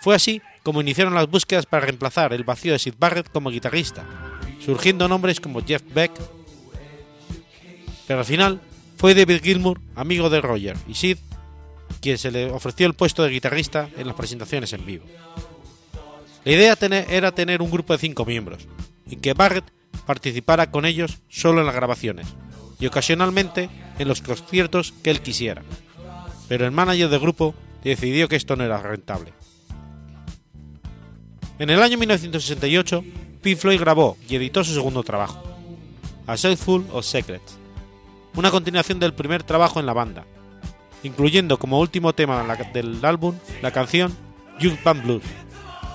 Fue 0.00 0.14
así 0.14 0.42
como 0.62 0.80
iniciaron 0.80 1.14
las 1.14 1.28
búsquedas 1.28 1.66
para 1.66 1.86
reemplazar 1.86 2.32
el 2.32 2.44
vacío 2.44 2.72
de 2.72 2.78
Sid 2.78 2.94
Barrett 2.98 3.30
como 3.30 3.50
guitarrista, 3.50 4.04
surgiendo 4.60 5.06
nombres 5.06 5.40
como 5.40 5.64
Jeff 5.64 5.82
Beck, 5.94 6.12
pero 8.06 8.20
al 8.20 8.24
final 8.24 8.60
fue 8.96 9.14
David 9.14 9.42
Gilmour, 9.42 9.80
amigo 9.94 10.30
de 10.30 10.40
Roger 10.40 10.76
y 10.88 10.94
Sid, 10.94 11.18
quien 12.00 12.18
se 12.18 12.30
le 12.30 12.50
ofreció 12.50 12.86
el 12.86 12.94
puesto 12.94 13.22
de 13.22 13.30
guitarrista 13.30 13.88
en 13.96 14.06
las 14.06 14.16
presentaciones 14.16 14.72
en 14.72 14.84
vivo. 14.84 15.04
La 16.44 16.52
idea 16.52 16.76
era 17.08 17.30
tener 17.30 17.62
un 17.62 17.70
grupo 17.70 17.92
de 17.92 18.00
cinco 18.00 18.24
miembros, 18.24 18.66
y 19.06 19.16
que 19.16 19.34
Barrett 19.34 19.72
participara 20.06 20.70
con 20.70 20.84
ellos 20.84 21.18
solo 21.28 21.60
en 21.60 21.66
las 21.66 21.74
grabaciones, 21.74 22.26
y 22.78 22.86
ocasionalmente 22.86 23.70
en 23.98 24.08
los 24.08 24.22
conciertos 24.22 24.92
que 25.02 25.10
él 25.10 25.20
quisiera, 25.20 25.62
pero 26.48 26.64
el 26.64 26.72
manager 26.72 27.08
del 27.08 27.20
grupo 27.20 27.54
decidió 27.84 28.28
que 28.28 28.36
esto 28.36 28.56
no 28.56 28.64
era 28.64 28.78
rentable. 28.78 29.32
En 31.58 31.70
el 31.70 31.82
año 31.82 31.98
1968, 31.98 33.04
Pink 33.42 33.58
Floyd 33.58 33.80
grabó 33.80 34.16
y 34.28 34.36
editó 34.36 34.64
su 34.64 34.74
segundo 34.74 35.02
trabajo, 35.02 35.42
A 36.26 36.36
Full 36.36 36.82
of 36.92 37.04
Secrets, 37.04 37.56
una 38.34 38.50
continuación 38.50 38.98
del 38.98 39.14
primer 39.14 39.42
trabajo 39.42 39.78
en 39.78 39.86
la 39.86 39.92
banda, 39.92 40.24
incluyendo 41.02 41.58
como 41.58 41.78
último 41.80 42.14
tema 42.14 42.44
del 42.72 43.04
álbum 43.04 43.36
la 43.60 43.70
canción 43.70 44.16
Youth 44.58 44.82
Band 44.82 45.04
Blues, 45.04 45.24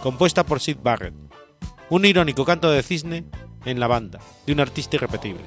compuesta 0.03 0.45
por 0.45 0.59
Sid 0.59 0.77
Barrett, 0.81 1.26
un 1.89 2.05
irónico 2.05 2.45
canto 2.45 2.69
de 2.69 2.83
cisne 2.83 3.25
en 3.65 3.79
la 3.79 3.87
banda, 3.87 4.19
de 4.45 4.53
un 4.53 4.59
artista 4.59 4.95
irrepetible. 4.95 5.43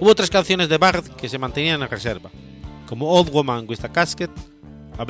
Hubo 0.00 0.14
tres 0.14 0.30
canciones 0.30 0.68
de 0.68 0.78
Barrett 0.78 1.14
que 1.16 1.28
se 1.28 1.38
mantenían 1.38 1.82
en 1.82 1.88
reserva, 1.88 2.30
como 2.86 3.10
Old 3.10 3.30
Woman 3.30 3.66
with 3.68 3.84
a 3.84 3.92
Casket, 3.92 4.30
A, 4.96 5.04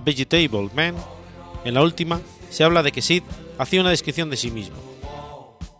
Vegetable 0.00 0.70
Man. 0.74 0.94
En 1.64 1.74
la 1.74 1.82
última 1.82 2.20
se 2.50 2.64
habla 2.64 2.82
de 2.82 2.92
que 2.92 3.02
Sid 3.02 3.22
hacía 3.58 3.80
una 3.80 3.90
descripción 3.90 4.30
de 4.30 4.36
sí 4.36 4.50
mismo. 4.50 4.76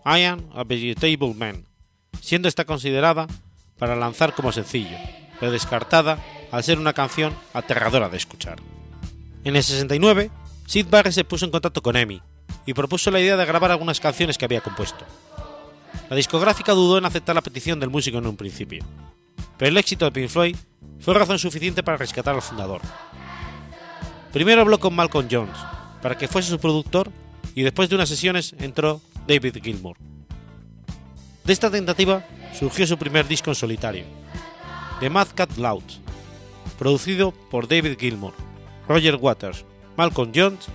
I 0.04 0.22
am 0.22 0.46
a 0.54 0.64
Vegetable 0.64 1.34
Man, 1.34 1.64
siendo 2.20 2.48
esta 2.48 2.64
considerada 2.64 3.26
para 3.78 3.96
lanzar 3.96 4.34
como 4.34 4.52
sencillo, 4.52 4.96
pero 5.38 5.52
descartada 5.52 6.18
al 6.50 6.64
ser 6.64 6.78
una 6.78 6.92
canción 6.92 7.34
aterradora 7.52 8.08
de 8.08 8.16
escuchar. 8.16 8.58
En 9.44 9.54
el 9.54 9.62
69, 9.62 10.30
Sid 10.66 10.86
Barrett 10.88 11.14
se 11.14 11.24
puso 11.24 11.44
en 11.44 11.50
contacto 11.50 11.82
con 11.82 11.96
Emi 11.96 12.22
y 12.66 12.74
propuso 12.74 13.10
la 13.10 13.20
idea 13.20 13.36
de 13.36 13.46
grabar 13.46 13.70
algunas 13.70 14.00
canciones 14.00 14.36
que 14.36 14.44
había 14.44 14.60
compuesto. 14.60 15.04
La 16.10 16.16
discográfica 16.16 16.72
dudó 16.72 16.98
en 16.98 17.06
aceptar 17.06 17.34
la 17.34 17.40
petición 17.40 17.80
del 17.80 17.90
músico 17.90 18.18
en 18.18 18.26
un 18.26 18.36
principio, 18.36 18.84
pero 19.56 19.68
el 19.68 19.76
éxito 19.76 20.04
de 20.04 20.12
Pink 20.12 20.28
Floyd 20.28 20.56
fue 21.00 21.14
razón 21.14 21.38
suficiente 21.38 21.82
para 21.82 21.96
rescatar 21.96 22.34
al 22.34 22.42
fundador. 22.42 22.80
Primero 24.32 24.60
habló 24.60 24.78
con 24.78 24.94
Malcolm 24.94 25.28
Jones 25.30 25.56
para 26.02 26.18
que 26.18 26.28
fuese 26.28 26.50
su 26.50 26.58
productor 26.58 27.10
y 27.54 27.62
después 27.62 27.88
de 27.88 27.94
unas 27.94 28.08
sesiones 28.08 28.54
entró 28.58 29.00
David 29.26 29.58
Gilmour. 29.62 29.96
De 31.44 31.52
esta 31.52 31.70
tentativa 31.70 32.24
surgió 32.52 32.86
su 32.86 32.98
primer 32.98 33.26
disco 33.26 33.50
en 33.50 33.54
solitario, 33.54 34.04
The 35.00 35.08
Mad 35.08 35.28
Cat 35.34 35.56
Loud, 35.56 35.84
producido 36.78 37.32
por 37.50 37.68
David 37.68 37.96
Gilmour, 37.98 38.34
Roger 38.88 39.16
Waters, 39.16 39.64
Malcolm 39.96 40.32
Jones 40.34 40.66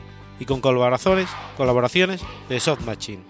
y 0.41 0.45
con 0.45 0.59
colaboraciones, 0.59 1.29
colaboraciones 1.55 2.21
de 2.49 2.59
Soft 2.59 2.81
Machine. 2.81 3.21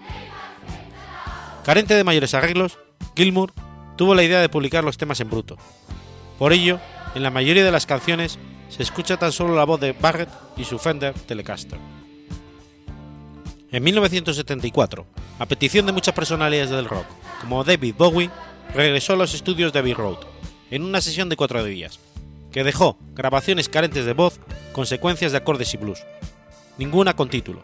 Carente 1.62 1.94
de 1.94 2.04
mayores 2.04 2.32
arreglos, 2.32 2.78
Gilmour 3.14 3.52
tuvo 3.96 4.14
la 4.14 4.22
idea 4.22 4.40
de 4.40 4.48
publicar 4.48 4.82
los 4.82 4.96
temas 4.96 5.20
en 5.20 5.28
bruto. 5.28 5.58
Por 6.38 6.54
ello, 6.54 6.80
en 7.14 7.22
la 7.22 7.28
mayoría 7.30 7.66
de 7.66 7.70
las 7.70 7.84
canciones 7.84 8.38
se 8.70 8.82
escucha 8.82 9.18
tan 9.18 9.30
solo 9.30 9.54
la 9.54 9.66
voz 9.66 9.78
de 9.78 9.92
Barrett 9.92 10.30
y 10.56 10.64
su 10.64 10.78
Fender 10.78 11.12
Telecaster. 11.12 11.78
En 13.70 13.82
1974, 13.82 15.04
a 15.38 15.44
petición 15.44 15.84
de 15.84 15.92
muchas 15.92 16.14
personalidades 16.14 16.70
del 16.70 16.86
rock, 16.86 17.04
como 17.42 17.62
David 17.62 17.94
Bowie, 17.98 18.30
regresó 18.74 19.12
a 19.12 19.16
los 19.16 19.34
estudios 19.34 19.74
de 19.74 19.80
Abbey 19.80 19.92
Road, 19.92 20.16
en 20.70 20.82
una 20.82 21.02
sesión 21.02 21.28
de 21.28 21.36
cuatro 21.36 21.62
días, 21.62 22.00
que 22.50 22.64
dejó 22.64 22.96
grabaciones 23.12 23.68
carentes 23.68 24.06
de 24.06 24.14
voz 24.14 24.40
con 24.72 24.86
secuencias 24.86 25.32
de 25.32 25.38
acordes 25.38 25.74
y 25.74 25.76
blues, 25.76 26.02
ninguna 26.78 27.14
con 27.14 27.28
título, 27.28 27.62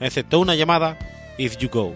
excepto 0.00 0.38
una 0.38 0.54
llamada 0.54 0.98
If 1.38 1.56
You 1.58 1.68
Go. 1.68 1.94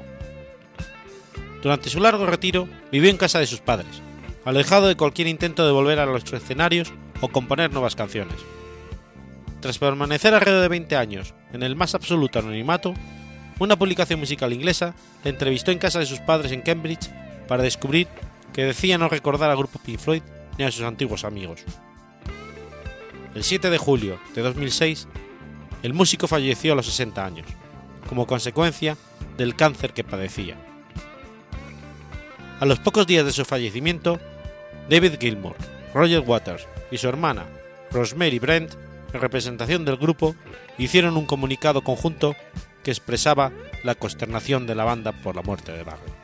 Durante 1.63 1.91
su 1.91 2.01
largo 2.01 2.27
retiro 2.27 2.69
vivió 2.93 3.11
en 3.11 3.17
casa 3.17 3.39
de 3.39 3.47
sus 3.47 3.61
padres, 3.61 4.03
alejado 4.45 4.89
de 4.89 4.97
cualquier 4.97 5.29
intento 5.29 5.65
de 5.65 5.73
volver 5.73 5.99
a 5.99 6.07
los 6.07 6.31
escenarios 6.33 6.93
o 7.21 7.29
componer 7.29 7.73
nuevas 7.73 7.97
canciones. 7.97 8.37
Tras 9.61 9.79
permanecer 9.79 10.35
alrededor 10.35 10.63
de 10.63 10.69
20 10.69 10.97
años 10.97 11.35
en 11.53 11.63
el 11.63 11.75
más 11.75 11.95
absoluto 11.95 12.39
anonimato, 12.39 12.95
una 13.59 13.77
publicación 13.77 14.21
musical 14.21 14.53
inglesa 14.53 14.95
le 15.23 15.31
entrevistó 15.31 15.71
en 15.71 15.79
casa 15.79 16.01
de 16.01 16.07
sus 16.07 16.21
padres 16.21 16.53
en 16.53 16.61
Cambridge 16.61 17.11
para 17.49 17.63
descubrir 17.63 18.09
que 18.53 18.65
decía 18.65 18.99
no 18.99 19.09
recordar 19.09 19.51
al 19.51 19.57
grupo 19.57 19.79
Pink 19.79 19.99
Floyd 19.99 20.23
ni 20.59 20.65
a 20.65 20.71
sus 20.71 20.83
antiguos 20.83 21.25
amigos. 21.25 21.65
El 23.35 23.43
7 23.43 23.71
de 23.71 23.79
julio 23.79 24.19
de 24.35 24.43
2006, 24.43 25.09
el 25.85 25.93
músico 25.93 26.27
falleció 26.27 26.73
a 26.73 26.77
los 26.77 26.87
60 26.87 27.23
años, 27.23 27.47
como 28.09 28.27
consecuencia 28.27 28.97
del 29.37 29.55
cáncer 29.55 29.93
que 29.93 30.03
padecía. 30.03 30.57
A 32.59 32.65
los 32.65 32.79
pocos 32.79 33.07
días 33.07 33.27
de 33.27 33.33
su 33.33 33.45
fallecimiento, 33.45 34.19
David 34.89 35.17
Gilmour, 35.21 35.57
Roger 35.93 36.21
Waters 36.21 36.67
y 36.91 36.97
su 36.97 37.07
hermana, 37.07 37.45
Rosemary 37.91 38.39
Brent, 38.39 38.73
en 39.13 39.21
representación 39.21 39.85
del 39.85 39.99
grupo, 39.99 40.35
hicieron 40.79 41.19
un 41.19 41.27
comunicado 41.27 41.85
conjunto 41.85 42.35
que 42.83 42.91
expresaba 42.91 43.53
la 43.83 43.95
consternación 43.95 44.67
de 44.67 44.77
la 44.77 44.85
banda 44.85 45.13
por 45.13 45.37
la 45.37 45.43
muerte 45.43 45.73
de 45.73 45.83
Barrett. 45.83 46.24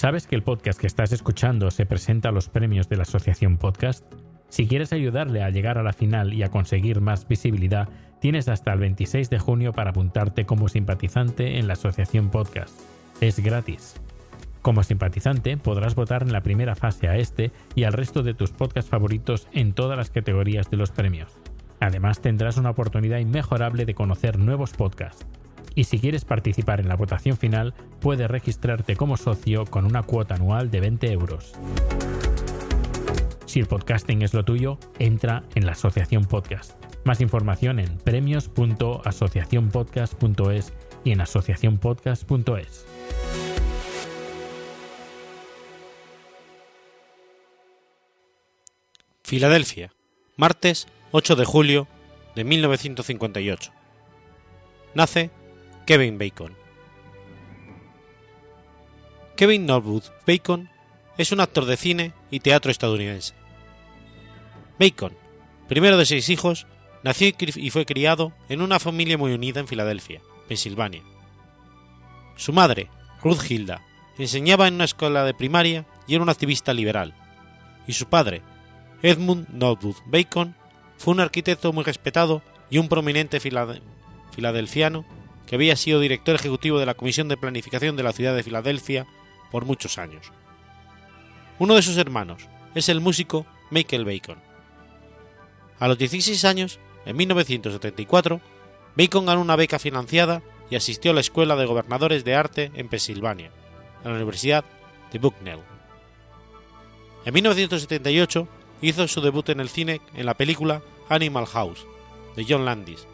¿Sabes 0.00 0.26
que 0.26 0.34
el 0.34 0.42
podcast 0.42 0.80
que 0.80 0.86
estás 0.86 1.12
escuchando 1.12 1.70
se 1.70 1.84
presenta 1.84 2.30
a 2.30 2.32
los 2.32 2.48
premios 2.48 2.88
de 2.88 2.96
la 2.96 3.02
Asociación 3.02 3.58
Podcast? 3.58 4.02
Si 4.48 4.66
quieres 4.66 4.94
ayudarle 4.94 5.42
a 5.42 5.50
llegar 5.50 5.76
a 5.76 5.82
la 5.82 5.92
final 5.92 6.32
y 6.32 6.42
a 6.42 6.48
conseguir 6.48 7.02
más 7.02 7.28
visibilidad, 7.28 7.90
tienes 8.18 8.48
hasta 8.48 8.72
el 8.72 8.78
26 8.78 9.28
de 9.28 9.38
junio 9.38 9.74
para 9.74 9.90
apuntarte 9.90 10.46
como 10.46 10.70
simpatizante 10.70 11.58
en 11.58 11.66
la 11.66 11.74
Asociación 11.74 12.30
Podcast. 12.30 12.80
Es 13.20 13.40
gratis. 13.40 14.00
Como 14.62 14.84
simpatizante 14.84 15.58
podrás 15.58 15.94
votar 15.94 16.22
en 16.22 16.32
la 16.32 16.40
primera 16.40 16.76
fase 16.76 17.06
a 17.06 17.18
este 17.18 17.52
y 17.74 17.84
al 17.84 17.92
resto 17.92 18.22
de 18.22 18.32
tus 18.32 18.52
podcasts 18.52 18.90
favoritos 18.90 19.48
en 19.52 19.74
todas 19.74 19.98
las 19.98 20.08
categorías 20.08 20.70
de 20.70 20.78
los 20.78 20.92
premios. 20.92 21.30
Además 21.78 22.22
tendrás 22.22 22.56
una 22.56 22.70
oportunidad 22.70 23.18
inmejorable 23.18 23.84
de 23.84 23.94
conocer 23.94 24.38
nuevos 24.38 24.70
podcasts. 24.70 25.26
Y 25.74 25.84
si 25.84 25.98
quieres 25.98 26.24
participar 26.24 26.80
en 26.80 26.88
la 26.88 26.96
votación 26.96 27.36
final, 27.36 27.74
puedes 28.00 28.30
registrarte 28.30 28.96
como 28.96 29.16
socio 29.16 29.64
con 29.64 29.84
una 29.84 30.02
cuota 30.02 30.34
anual 30.34 30.70
de 30.70 30.80
20 30.80 31.12
euros. 31.12 31.52
Si 33.46 33.58
el 33.58 33.66
podcasting 33.66 34.22
es 34.22 34.32
lo 34.32 34.44
tuyo, 34.44 34.78
entra 34.98 35.42
en 35.54 35.66
la 35.66 35.72
Asociación 35.72 36.24
Podcast. 36.24 36.72
Más 37.04 37.20
información 37.20 37.80
en 37.80 37.98
premios.asociacionpodcast.es 37.98 40.72
y 41.02 41.12
en 41.12 41.20
asociacionpodcast.es. 41.20 42.86
Filadelfia, 49.24 49.92
martes 50.36 50.86
8 51.12 51.36
de 51.36 51.44
julio 51.44 51.86
de 52.34 52.44
1958. 52.44 53.72
Nace 54.94 55.30
Kevin 55.90 56.18
Bacon. 56.18 56.54
Kevin 59.36 59.66
Norwood 59.66 60.04
Bacon 60.24 60.70
es 61.18 61.32
un 61.32 61.40
actor 61.40 61.64
de 61.64 61.76
cine 61.76 62.12
y 62.30 62.38
teatro 62.38 62.70
estadounidense. 62.70 63.34
Bacon, 64.78 65.16
primero 65.68 65.96
de 65.96 66.06
seis 66.06 66.28
hijos, 66.28 66.68
nació 67.02 67.32
y 67.40 67.70
fue 67.70 67.86
criado 67.86 68.32
en 68.48 68.62
una 68.62 68.78
familia 68.78 69.18
muy 69.18 69.32
unida 69.32 69.58
en 69.58 69.66
Filadelfia, 69.66 70.20
Pensilvania. 70.46 71.02
Su 72.36 72.52
madre, 72.52 72.88
Ruth 73.20 73.50
Hilda, 73.50 73.82
enseñaba 74.16 74.68
en 74.68 74.74
una 74.74 74.84
escuela 74.84 75.24
de 75.24 75.34
primaria 75.34 75.86
y 76.06 76.14
era 76.14 76.22
un 76.22 76.30
activista 76.30 76.72
liberal, 76.72 77.16
y 77.88 77.94
su 77.94 78.06
padre, 78.06 78.42
Edmund 79.02 79.48
Norwood 79.48 79.96
Bacon, 80.06 80.54
fue 80.98 81.14
un 81.14 81.18
arquitecto 81.18 81.72
muy 81.72 81.82
respetado 81.82 82.42
y 82.70 82.78
un 82.78 82.88
prominente 82.88 83.40
filadelfiano 83.40 85.04
que 85.50 85.56
había 85.56 85.74
sido 85.74 85.98
director 85.98 86.36
ejecutivo 86.36 86.78
de 86.78 86.86
la 86.86 86.94
Comisión 86.94 87.26
de 87.26 87.36
Planificación 87.36 87.96
de 87.96 88.04
la 88.04 88.12
ciudad 88.12 88.36
de 88.36 88.44
Filadelfia 88.44 89.08
por 89.50 89.64
muchos 89.64 89.98
años. 89.98 90.30
Uno 91.58 91.74
de 91.74 91.82
sus 91.82 91.96
hermanos 91.96 92.46
es 92.76 92.88
el 92.88 93.00
músico 93.00 93.46
Michael 93.72 94.04
Bacon. 94.04 94.38
A 95.80 95.88
los 95.88 95.98
16 95.98 96.44
años, 96.44 96.78
en 97.04 97.16
1974, 97.16 98.40
Bacon 98.94 99.26
ganó 99.26 99.40
una 99.40 99.56
beca 99.56 99.80
financiada 99.80 100.40
y 100.70 100.76
asistió 100.76 101.10
a 101.10 101.14
la 101.14 101.20
Escuela 101.20 101.56
de 101.56 101.66
Gobernadores 101.66 102.22
de 102.22 102.36
Arte 102.36 102.70
en 102.74 102.88
Pensilvania, 102.88 103.50
a 104.04 104.08
la 104.08 104.14
Universidad 104.14 104.64
de 105.12 105.18
Bucknell. 105.18 105.62
En 107.24 107.34
1978 107.34 108.46
hizo 108.82 109.08
su 109.08 109.20
debut 109.20 109.48
en 109.48 109.58
el 109.58 109.68
cine 109.68 110.00
en 110.14 110.26
la 110.26 110.34
película 110.34 110.80
Animal 111.08 111.46
House, 111.46 111.84
de 112.36 112.46
John 112.48 112.64
Landis, 112.64 113.08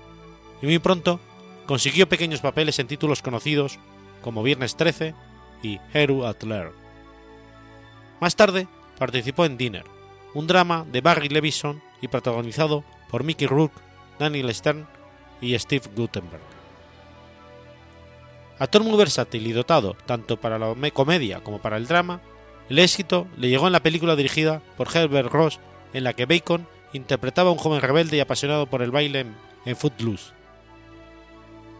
y 0.60 0.66
muy 0.66 0.78
pronto 0.80 1.18
consiguió 1.66 2.08
pequeños 2.08 2.40
papeles 2.40 2.78
en 2.78 2.86
títulos 2.86 3.22
conocidos 3.22 3.78
como 4.22 4.42
Viernes 4.42 4.76
13 4.76 5.14
y 5.62 5.80
Hero 5.92 6.26
at 6.26 6.42
Lair. 6.42 6.72
Más 8.20 8.36
tarde 8.36 8.68
participó 8.98 9.44
en 9.44 9.56
Dinner, 9.56 9.84
un 10.34 10.46
drama 10.46 10.86
de 10.90 11.00
Barry 11.00 11.28
Levison 11.28 11.82
y 12.00 12.08
protagonizado 12.08 12.84
por 13.10 13.24
Mickey 13.24 13.46
Rourke, 13.46 13.80
Daniel 14.18 14.54
Stern 14.54 14.86
y 15.40 15.58
Steve 15.58 15.84
Guttenberg. 15.94 16.42
Actor 18.58 18.84
muy 18.84 18.96
versátil 18.96 19.46
y 19.46 19.52
dotado 19.52 19.96
tanto 20.06 20.40
para 20.40 20.58
la 20.58 20.74
comedia 20.90 21.40
como 21.40 21.60
para 21.60 21.76
el 21.76 21.86
drama, 21.86 22.22
el 22.70 22.78
éxito 22.78 23.26
le 23.36 23.48
llegó 23.48 23.66
en 23.66 23.72
la 23.72 23.82
película 23.82 24.16
dirigida 24.16 24.62
por 24.76 24.94
Herbert 24.94 25.30
Ross 25.30 25.60
en 25.92 26.04
la 26.04 26.14
que 26.14 26.26
Bacon 26.26 26.66
interpretaba 26.92 27.50
a 27.50 27.52
un 27.52 27.58
joven 27.58 27.80
rebelde 27.80 28.16
y 28.16 28.20
apasionado 28.20 28.66
por 28.66 28.82
el 28.82 28.90
baile 28.90 29.26
en, 29.64 29.76
Footloose. 29.76 30.32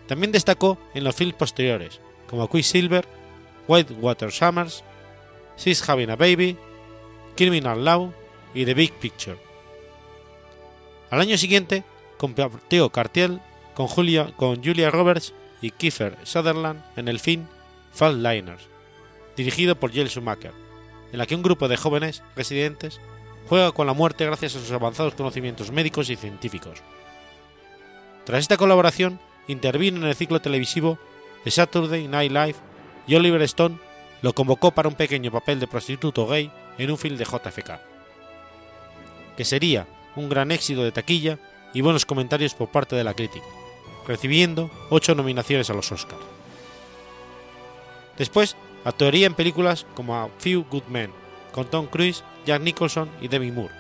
También 0.07 0.33
destacó 0.33 0.79
en 0.95 1.05
los 1.05 1.15
films 1.15 1.35
posteriores, 1.35 2.01
como 2.29 2.49
Quicksilver, 2.49 3.07
Whitewater 3.69 4.31
Summers, 4.31 4.85
She's 5.57 5.87
Having 5.89 6.11
a 6.11 6.17
Baby, 6.17 6.57
Criminal 7.37 7.85
Law 7.85 8.13
y 8.55 8.65
The 8.65 8.75
Big 8.75 8.93
Picture. 8.95 9.39
Al 11.11 11.21
año 11.21 11.37
siguiente 11.37 11.85
compartió 12.19 12.91
cartel 12.91 13.41
con 13.75 13.87
Julia, 13.87 14.33
con 14.37 14.63
Julia 14.63 14.91
Roberts 14.91 15.35
y 15.61 15.71
Kiefer 15.71 16.17
Sutherland 16.25 16.83
en 16.97 17.09
el 17.09 17.21
film 17.21 17.47
Liners, 18.01 18.69
dirigido 19.37 19.77
por 19.77 19.91
Jill 19.91 20.09
Schumacher, 20.09 20.53
en 21.13 21.19
la 21.19 21.27
que 21.27 21.35
un 21.35 21.43
grupo 21.43 21.69
de 21.69 21.77
jóvenes 21.77 22.23
residentes 22.35 23.01
juega 23.49 23.73
con 23.73 23.87
la 23.87 23.95
muerte 23.95 24.27
gracias 24.27 24.57
a 24.57 24.61
sus 24.61 24.71
avanzados 24.73 25.15
conocimientos 25.15 25.71
médicos 25.71 26.11
y 26.11 26.17
científicos. 26.17 26.83
Tras 28.25 28.41
esta 28.41 28.57
colaboración, 28.57 29.21
intervino 29.49 29.99
en 29.99 30.05
el 30.05 30.15
ciclo 30.15 30.41
televisivo 30.41 30.99
The 31.45 31.51
Saturday 31.51 32.09
Night 32.09 32.33
Live 32.33 32.57
y 33.07 33.15
Oliver 33.15 33.43
Stone 33.43 33.79
lo 34.23 34.33
convocó 34.33 34.73
para 34.73 34.89
un 34.89 34.95
pequeño 34.95 35.31
papel 35.31 35.61
de 35.61 35.67
prostituto 35.67 36.27
gay 36.27 36.51
en 36.79 36.91
un 36.91 36.99
film 36.99 37.17
de 37.17 37.25
JFK, 37.25 37.79
que 39.37 39.45
sería 39.45 39.87
un 40.17 40.29
gran 40.29 40.51
éxito 40.51 40.83
de 40.83 40.93
taquilla 40.93 41.39
y 41.73 41.83
buenos 41.83 42.07
comentarios 42.07 42.55
por 42.55 42.71
parte 42.71 42.97
de 42.97 43.05
la 43.05 43.15
crítica, 43.15 43.47
recibiendo 44.07 44.71
ocho 44.91 45.15
nominaciones 45.15 45.71
a 45.71 45.75
los 45.75 45.93
Oscars. 45.93 46.23
Después 48.19 48.57
actuaría 48.85 49.27
en 49.27 49.35
películas 49.35 49.87
como 49.95 50.17
A 50.17 50.29
Few 50.39 50.65
Good 50.71 50.85
Men, 50.89 51.13
con 51.53 51.67
Tom 51.67 51.87
Cruise, 51.87 52.25
Jack 52.47 52.63
Nicholson 52.63 53.11
y 53.21 53.29
Demi 53.29 53.53
Moore, 53.53 53.75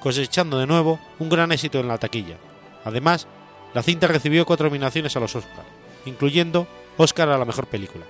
cosechando 0.00 0.58
de 0.58 0.66
nuevo 0.66 0.98
un 1.18 1.28
gran 1.28 1.52
éxito 1.52 1.80
en 1.80 1.88
la 1.88 1.98
taquilla. 1.98 2.38
Además, 2.84 3.26
la 3.74 3.82
cinta 3.82 4.06
recibió 4.06 4.46
cuatro 4.46 4.68
nominaciones 4.68 5.16
a 5.16 5.20
los 5.20 5.34
Oscars, 5.34 5.68
incluyendo 6.06 6.66
Oscar 6.96 7.28
a 7.28 7.38
la 7.38 7.44
mejor 7.44 7.66
película. 7.66 8.06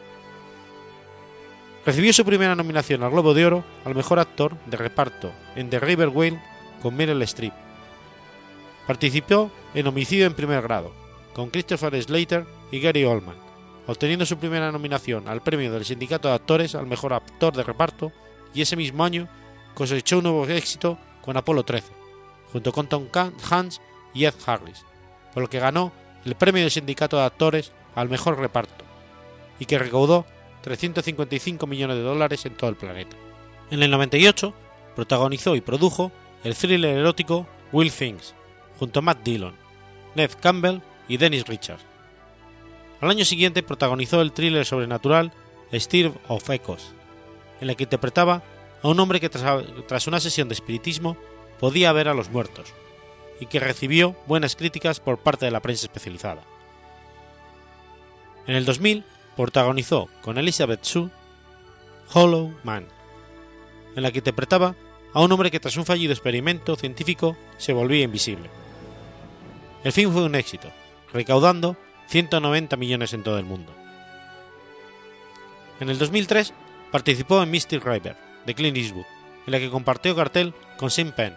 Recibió 1.87 2.13
su 2.13 2.25
primera 2.25 2.55
nominación 2.55 3.03
al 3.03 3.11
Globo 3.11 3.35
de 3.35 3.47
Oro 3.47 3.65
al 3.85 3.95
mejor 3.95 4.19
actor 4.19 4.57
de 4.67 4.77
reparto 4.77 5.33
en 5.57 5.71
The 5.71 5.81
River 5.81 6.09
Whale 6.09 6.41
con 6.83 6.95
Meryl 6.95 7.21
Streep. 7.23 7.53
Participó 8.87 9.51
en 9.75 9.87
Homicidio 9.87 10.27
en 10.27 10.35
primer 10.35 10.63
grado 10.63 10.93
con 11.35 11.51
Christopher 11.51 12.01
Slater 12.01 12.47
y 12.71 12.81
Gary 12.81 13.05
Oldman, 13.05 13.37
obteniendo 13.87 14.25
su 14.27 14.39
primera 14.39 14.71
nominación 14.71 15.29
al 15.29 15.43
premio 15.43 15.73
del 15.73 15.85
Sindicato 15.85 16.29
de 16.29 16.35
Actores 16.35 16.75
al 16.75 16.87
mejor 16.87 17.13
actor 17.13 17.55
de 17.55 17.63
reparto 17.63 18.13
y 18.55 18.63
ese 18.63 18.77
mismo 18.77 19.05
año 19.05 19.29
cosechó 19.75 20.19
un 20.19 20.25
nuevo 20.25 20.47
éxito 20.47 20.99
con 21.23 21.37
Apolo 21.37 21.65
13, 21.65 21.89
junto 22.53 22.73
con 22.73 22.87
Tom 22.87 23.09
Hanks 23.51 23.81
y 24.15 24.27
Ed 24.27 24.35
Harris, 24.47 24.85
por 25.35 25.43
lo 25.43 25.51
que 25.51 25.59
ganó 25.59 25.93
el 26.25 26.37
premio 26.37 26.63
del 26.63 26.71
Sindicato 26.71 27.19
de 27.19 27.25
Actores 27.25 27.73
al 27.95 28.09
mejor 28.09 28.39
reparto, 28.39 28.85
y 29.59 29.67
que 29.67 29.79
recaudó 29.79 30.25
355 30.63 31.67
millones 31.67 31.97
de 31.97 32.03
dólares 32.03 32.47
en 32.47 32.55
todo 32.55 32.71
el 32.71 32.77
planeta. 32.77 33.17
En 33.71 33.83
el 33.83 33.91
98 33.91 34.55
protagonizó 34.97 35.57
y 35.57 35.61
produjo 35.61 36.13
el 36.45 36.55
thriller 36.55 36.97
erótico 36.99 37.47
Will 37.73 37.93
Things, 37.93 38.35
junto 38.79 39.01
a 39.01 39.03
Matt 39.03 39.23
Dillon, 39.23 39.55
Ned 40.15 40.31
Campbell 40.41 40.81
y 41.09 41.17
Dennis 41.17 41.47
Richards. 41.47 41.85
Al 43.01 43.11
año 43.11 43.25
siguiente 43.25 43.63
protagonizó 43.63 44.23
el 44.23 44.33
thriller 44.33 44.65
sobrenatural 44.65 45.33
Steve 45.73 46.13
of 46.29 46.49
Echoes, 46.49 46.93
en 47.61 47.67
la 47.67 47.75
que 47.75 47.85
interpretaba 47.85 48.43
a 48.83 48.89
un 48.89 49.01
hombre 49.01 49.21
que 49.21 49.29
tras, 49.29 50.07
una 50.07 50.21
sesión 50.21 50.49
de 50.49 50.55
espiritismo 50.55 51.17
podía 51.59 51.93
ver 51.93 52.09
a 52.09 52.15
los 52.15 52.31
muertos, 52.31 52.73
y 53.41 53.47
que 53.47 53.61
recibió 53.61 54.17
buenas 54.27 54.57
críticas 54.57 55.01
por 55.01 55.19
parte 55.19 55.47
de 55.47 55.51
la 55.51 55.61
prensa 55.61 55.87
especializada. 55.87 56.43
En 58.47 58.55
el 58.55 58.65
2000 58.65 59.05
protagonizó 59.37 60.09
con 60.23 60.39
Elizabeth 60.39 60.85
Shue 60.85 61.11
Hollow 62.13 62.55
Man, 62.63 62.87
en 63.97 64.03
la 64.03 64.13
que 64.13 64.19
interpretaba 64.19 64.75
a 65.13 65.23
un 65.23 65.33
hombre 65.33 65.51
que 65.51 65.61
tras 65.61 65.77
un 65.77 65.87
fallido 65.87 66.13
experimento 66.13 66.77
científico 66.77 67.37
se 67.57 67.73
volvía 67.73 68.05
invisible. 68.05 68.51
El 69.83 69.93
film 69.93 70.13
fue 70.13 70.25
un 70.25 70.35
éxito, 70.35 70.71
recaudando 71.13 71.77
190 72.09 72.77
millones 72.77 73.13
en 73.13 73.23
todo 73.23 73.39
el 73.39 73.45
mundo. 73.45 73.73
En 75.81 75.89
el 75.89 75.99
2003 75.99 76.53
participó 76.91 77.43
en 77.43 77.51
Mystic 77.51 77.85
River, 77.85 78.17
de 78.47 78.55
Clint 78.55 78.77
Eastwood, 78.77 79.07
en 79.47 79.53
la 79.53 79.59
que 79.59 79.71
compartió 79.71 80.15
cartel 80.15 80.55
con 80.77 80.91
Sean 80.91 81.13
Penn, 81.13 81.37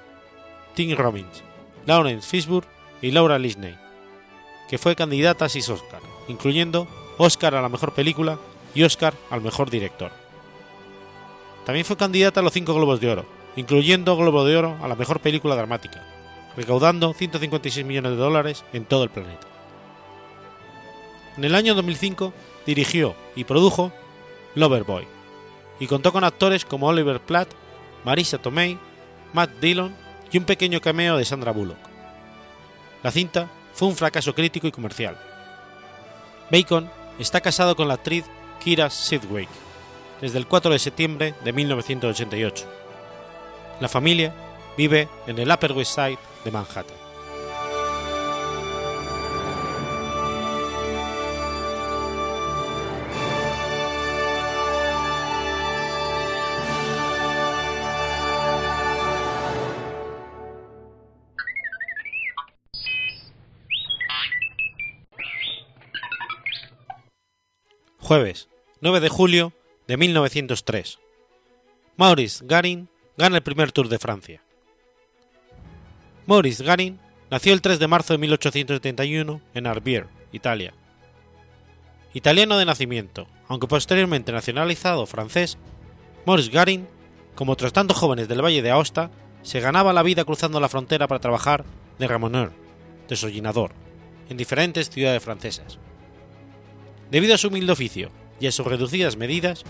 Tim 0.75 0.95
Robbins, 0.95 1.43
Lawrence 1.88 2.27
Fishburne 2.27 2.67
y 3.01 3.11
Laura 3.11 3.39
Linney, 3.39 3.77
que 4.69 4.77
fue 4.77 4.95
candidata 4.95 5.45
a 5.45 5.49
seis 5.49 5.69
Oscar, 5.69 6.01
incluyendo 6.27 6.85
Oscar 7.17 7.55
a 7.55 7.61
la 7.61 7.69
mejor 7.69 7.93
película 7.93 8.38
y 8.75 8.83
Oscar 8.83 9.13
al 9.29 9.41
mejor 9.41 9.69
director. 9.69 10.11
También 11.65 11.85
fue 11.85 11.95
candidata 11.95 12.41
a 12.41 12.43
los 12.43 12.51
cinco 12.51 12.73
Globos 12.73 12.99
de 12.99 13.09
Oro, 13.09 13.25
incluyendo 13.55 14.17
Globo 14.17 14.43
de 14.43 14.57
Oro 14.57 14.77
a 14.81 14.88
la 14.89 14.95
mejor 14.95 15.21
película 15.21 15.55
dramática, 15.55 16.03
recaudando 16.57 17.13
156 17.13 17.85
millones 17.85 18.11
de 18.11 18.17
dólares 18.17 18.65
en 18.73 18.83
todo 18.83 19.03
el 19.03 19.09
planeta. 19.09 19.47
En 21.38 21.45
el 21.45 21.55
año 21.55 21.73
2005 21.73 22.33
dirigió 22.65 23.15
y 23.33 23.45
produjo 23.45 23.93
Loverboy 24.55 25.07
y 25.79 25.88
contó 25.88 26.11
con 26.11 26.25
actores 26.25 26.65
como 26.65 26.88
Oliver 26.88 27.21
Platt, 27.21 27.47
Marisa 28.03 28.39
Tomei, 28.39 28.77
Matt 29.33 29.51
Dillon 29.61 30.07
y 30.32 30.38
un 30.38 30.45
pequeño 30.45 30.82
cameo 30.82 31.17
de 31.17 31.25
Sandra 31.25 31.51
Bullock. 31.51 31.78
La 33.03 33.11
cinta 33.11 33.47
fue 33.73 33.88
un 33.88 33.95
fracaso 33.95 34.34
crítico 34.34 34.67
y 34.67 34.71
comercial. 34.71 35.17
Bacon 36.51 36.89
está 37.19 37.41
casado 37.41 37.75
con 37.75 37.88
la 37.88 37.95
actriz 37.95 38.25
Kira 38.63 38.89
Sidgwick 38.89 39.49
desde 40.21 40.38
el 40.38 40.47
4 40.47 40.71
de 40.71 40.80
septiembre 40.80 41.36
de 41.43 41.53
1988. 41.53 42.65
La 43.80 43.88
familia 43.88 44.34
vive 44.78 45.07
en 45.28 45.38
el 45.38 45.51
Upper 45.51 45.73
West 45.73 45.95
Side 45.95 46.17
de 46.43 46.51
Manhattan. 46.51 46.96
Jueves, 68.08 68.47
9 68.80 69.01
de 69.01 69.10
julio 69.10 69.51
de 69.86 69.97
1903. 69.97 70.97
Maurice 71.97 72.41
Garin 72.47 72.88
gana 73.18 73.36
el 73.36 73.43
primer 73.43 73.74
Tour 73.74 73.89
de 73.89 73.99
Francia. 73.99 74.41
Maurice 76.26 76.64
Garin 76.64 77.01
nació 77.30 77.51
el 77.51 77.62
3 77.62 77.80
de 77.80 77.88
marzo 77.89 78.14
de 78.14 78.20
1871 78.20 79.41
en 79.53 79.68
Arbier, 79.68 80.08
Italia. 80.32 80.74
Italiano 82.14 82.58
de 82.58 82.64
nacimiento, 82.64 83.28
aunque 83.49 83.68
posteriormente 83.68 84.32
nacionalizado 84.32 85.05
francés, 85.05 85.58
Maurice 86.26 86.51
Garin, 86.51 86.88
como 87.36 87.51
otros 87.51 87.74
tantos 87.74 87.97
jóvenes 87.97 88.30
del 88.30 88.41
Valle 88.41 88.62
de 88.62 88.72
Aosta, 88.72 89.12
se 89.41 89.60
ganaba 89.60 89.91
la 89.91 90.03
vida 90.03 90.24
cruzando 90.24 90.62
la 90.62 90.70
frontera 90.70 91.10
para 91.10 91.20
trabajar 91.20 91.66
de 91.99 92.08
ramoneur, 92.08 92.53
desollinador, 93.10 93.74
en 94.30 94.38
diferentes 94.38 94.89
ciudades 94.89 95.22
francesas. 95.22 95.78
Debido 97.12 97.36
a 97.36 97.38
su 97.38 97.47
humilde 97.47 97.72
oficio 97.72 98.10
y 98.39 98.47
a 98.47 98.51
sus 98.51 98.66
reducidas 98.66 99.18
medidas, 99.18 99.64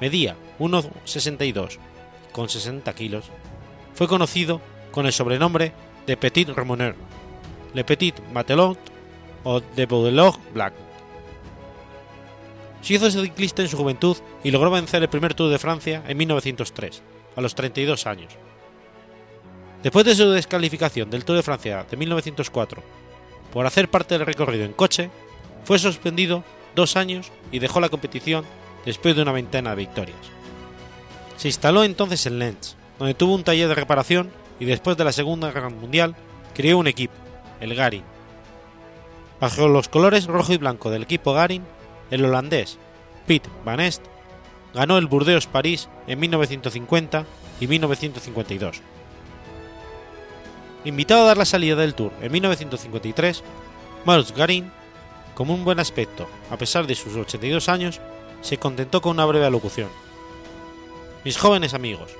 medía 0.00 0.36
1,62 0.58 1.78
con 2.32 2.48
60 2.48 2.92
kilos, 2.94 3.24
fue 3.94 4.08
conocido 4.08 4.60
con 4.92 5.06
el 5.06 5.12
sobrenombre 5.12 5.72
de 6.06 6.16
Petit 6.16 6.48
Ramoneur, 6.50 6.94
Le 7.74 7.84
Petit 7.84 8.14
Matelot 8.32 8.78
o 9.42 9.60
de 9.60 9.86
Baudelot 9.86 10.38
Black. 10.52 10.74
Se 12.82 12.94
hizo 12.94 13.10
ciclista 13.10 13.62
en 13.62 13.68
su 13.68 13.76
juventud 13.76 14.16
y 14.44 14.50
logró 14.50 14.70
vencer 14.70 15.02
el 15.02 15.08
primer 15.08 15.34
Tour 15.34 15.50
de 15.50 15.58
Francia 15.58 16.04
en 16.06 16.16
1903, 16.16 17.02
a 17.34 17.40
los 17.40 17.54
32 17.54 18.06
años. 18.06 18.32
Después 19.82 20.04
de 20.04 20.14
su 20.14 20.30
descalificación 20.30 21.10
del 21.10 21.24
Tour 21.24 21.36
de 21.36 21.42
Francia 21.42 21.84
de 21.88 21.96
1904 21.96 22.82
por 23.52 23.66
hacer 23.66 23.90
parte 23.90 24.16
del 24.16 24.26
recorrido 24.26 24.64
en 24.64 24.72
coche, 24.72 25.10
fue 25.64 25.78
suspendido 25.78 26.44
dos 26.76 26.96
años 26.96 27.32
y 27.50 27.58
dejó 27.58 27.80
la 27.80 27.88
competición 27.88 28.44
después 28.84 29.16
de 29.16 29.22
una 29.22 29.32
veintena 29.32 29.70
de 29.70 29.76
victorias. 29.76 30.18
Se 31.36 31.48
instaló 31.48 31.82
entonces 31.82 32.24
en 32.26 32.38
Lens, 32.38 32.76
donde 33.00 33.14
tuvo 33.14 33.34
un 33.34 33.42
taller 33.42 33.68
de 33.68 33.74
reparación 33.74 34.30
y 34.60 34.64
después 34.64 34.96
de 34.96 35.04
la 35.04 35.12
Segunda 35.12 35.50
Guerra 35.50 35.70
Mundial 35.70 36.14
creó 36.54 36.78
un 36.78 36.86
equipo, 36.86 37.14
el 37.60 37.74
Garin. 37.74 38.04
Bajo 39.40 39.68
los 39.68 39.88
colores 39.88 40.26
rojo 40.26 40.52
y 40.52 40.56
blanco 40.56 40.90
del 40.90 41.02
equipo 41.02 41.32
Garin, 41.32 41.64
el 42.10 42.24
holandés 42.24 42.78
Piet 43.26 43.42
Van 43.64 43.80
Est 43.80 44.02
ganó 44.72 44.98
el 44.98 45.06
Burdeos 45.06 45.46
París 45.46 45.88
en 46.06 46.20
1950 46.20 47.26
y 47.60 47.66
1952. 47.66 48.80
Invitado 50.84 51.22
a 51.22 51.26
dar 51.26 51.36
la 51.36 51.44
salida 51.44 51.74
del 51.74 51.94
Tour 51.94 52.12
en 52.22 52.30
1953, 52.30 53.42
Maurice 54.04 54.32
Garin 54.36 54.70
como 55.36 55.52
un 55.52 55.64
buen 55.64 55.78
aspecto, 55.78 56.26
a 56.50 56.56
pesar 56.56 56.86
de 56.86 56.94
sus 56.94 57.14
82 57.14 57.68
años, 57.68 58.00
se 58.40 58.56
contentó 58.56 59.02
con 59.02 59.12
una 59.12 59.26
breve 59.26 59.44
alocución. 59.44 59.90
Mis 61.24 61.36
jóvenes 61.36 61.74
amigos, 61.74 62.16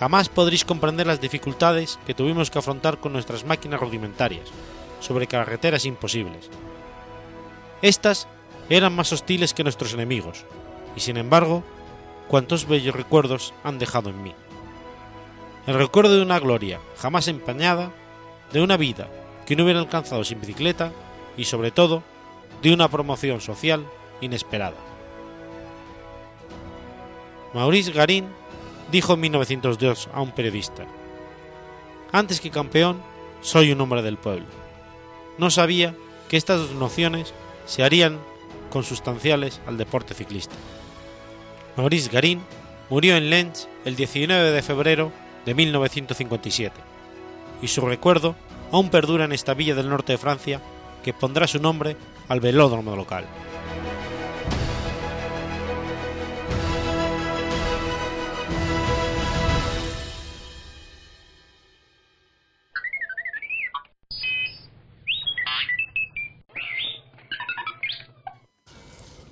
jamás 0.00 0.28
podréis 0.28 0.64
comprender 0.64 1.06
las 1.06 1.20
dificultades 1.20 2.00
que 2.04 2.14
tuvimos 2.14 2.50
que 2.50 2.58
afrontar 2.58 2.98
con 2.98 3.12
nuestras 3.12 3.44
máquinas 3.44 3.78
rudimentarias, 3.78 4.48
sobre 4.98 5.28
carreteras 5.28 5.86
imposibles. 5.86 6.50
Estas 7.80 8.26
eran 8.68 8.92
más 8.92 9.12
hostiles 9.12 9.54
que 9.54 9.62
nuestros 9.62 9.94
enemigos, 9.94 10.44
y 10.96 11.00
sin 11.00 11.18
embargo, 11.18 11.62
cuántos 12.26 12.66
bellos 12.66 12.96
recuerdos 12.96 13.54
han 13.62 13.78
dejado 13.78 14.10
en 14.10 14.20
mí. 14.20 14.34
El 15.68 15.74
recuerdo 15.74 16.16
de 16.16 16.22
una 16.22 16.40
gloria 16.40 16.80
jamás 16.96 17.28
empañada, 17.28 17.92
de 18.52 18.62
una 18.62 18.76
vida 18.76 19.08
que 19.46 19.54
no 19.54 19.62
hubiera 19.62 19.78
alcanzado 19.78 20.24
sin 20.24 20.40
bicicleta 20.40 20.90
y 21.36 21.44
sobre 21.44 21.70
todo 21.70 22.02
de 22.60 22.72
una 22.72 22.88
promoción 22.88 23.40
social 23.40 23.86
inesperada. 24.20 24.76
Maurice 27.54 27.92
Garin 27.92 28.26
dijo 28.90 29.14
en 29.14 29.20
1902 29.20 30.08
a 30.12 30.20
un 30.20 30.30
periodista, 30.32 30.86
Antes 32.12 32.40
que 32.40 32.50
campeón, 32.50 33.02
soy 33.40 33.72
un 33.72 33.80
hombre 33.80 34.02
del 34.02 34.16
pueblo. 34.16 34.46
No 35.38 35.50
sabía 35.50 35.94
que 36.28 36.36
estas 36.36 36.60
dos 36.60 36.72
nociones 36.72 37.32
se 37.66 37.82
harían 37.82 38.18
consustanciales 38.70 39.60
al 39.66 39.78
deporte 39.78 40.14
ciclista. 40.14 40.54
Maurice 41.76 42.10
Garin 42.10 42.42
murió 42.90 43.16
en 43.16 43.30
Lens 43.30 43.68
el 43.84 43.96
19 43.96 44.50
de 44.50 44.62
febrero 44.62 45.12
de 45.46 45.54
1957, 45.54 46.74
y 47.62 47.68
su 47.68 47.80
recuerdo 47.82 48.36
aún 48.70 48.90
perdura 48.90 49.24
en 49.24 49.32
esta 49.32 49.54
villa 49.54 49.74
del 49.74 49.88
norte 49.88 50.12
de 50.12 50.18
Francia 50.18 50.60
que 51.02 51.12
pondrá 51.12 51.46
su 51.46 51.58
nombre 51.58 51.96
al 52.32 52.40
velódromo 52.40 52.96
local. 52.96 53.26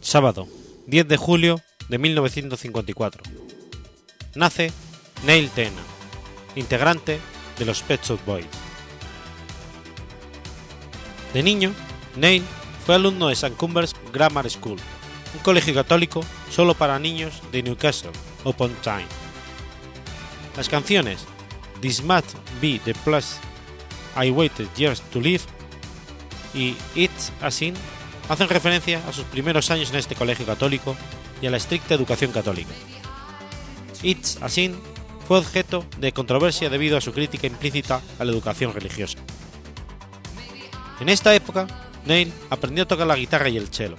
Sábado, 0.03 0.47
10 0.87 1.09
de 1.09 1.17
julio 1.17 1.63
de 1.89 1.97
1954. 1.97 3.23
Nace 4.35 4.73
Neil 5.25 5.49
Tena, 5.49 5.71
integrante 6.55 7.19
de 7.59 7.65
los 7.65 7.81
Pet 7.81 8.05
Shop 8.05 8.21
Boys. 8.27 8.45
De 11.33 11.43
niño, 11.43 11.73
Neil 12.17 12.45
fue 12.91 12.97
alumno 12.97 13.29
de 13.29 13.35
St. 13.35 13.55
Cumbers 13.57 13.95
Grammar 14.13 14.51
School, 14.51 14.77
un 15.33 15.41
colegio 15.45 15.73
católico 15.73 16.25
solo 16.51 16.75
para 16.75 16.99
niños 16.99 17.41
de 17.53 17.63
Newcastle 17.63 18.11
upon 18.43 18.75
Tyne. 18.83 19.07
Las 20.57 20.69
canciones 20.69 21.25
This 21.81 22.03
Must 22.03 22.35
Be 22.61 22.81
the 22.85 22.93
Place 23.05 23.37
I 24.21 24.31
Waited 24.31 24.67
Years 24.77 25.03
to 25.13 25.21
Live 25.21 25.43
y 26.53 26.75
It's 26.97 27.31
a 27.41 27.53
Sin 27.53 27.75
hacen 28.29 28.49
referencia 28.49 29.01
a 29.09 29.13
sus 29.13 29.25
primeros 29.27 29.71
años 29.71 29.91
en 29.91 29.97
este 29.97 30.17
colegio 30.17 30.45
católico 30.45 30.97
y 31.41 31.47
a 31.47 31.51
la 31.53 31.59
estricta 31.59 31.95
educación 31.95 32.33
católica. 32.33 32.73
It's 34.03 34.37
a 34.43 34.49
Sin 34.49 34.75
fue 35.29 35.39
objeto 35.39 35.85
de 35.99 36.11
controversia 36.11 36.69
debido 36.71 36.99
a 36.99 37.01
su 37.01 37.13
crítica 37.13 37.47
implícita 37.47 38.01
a 38.19 38.25
la 38.25 38.33
educación 38.33 38.75
religiosa. 38.75 39.19
En 40.99 41.09
esta 41.09 41.33
época, 41.37 41.69
Neil 42.07 42.33
aprendió 42.49 42.85
a 42.85 42.89
tocar 42.89 43.07
la 43.07 43.17
guitarra 43.17 43.49
y 43.49 43.57
el 43.57 43.69
cello. 43.69 43.97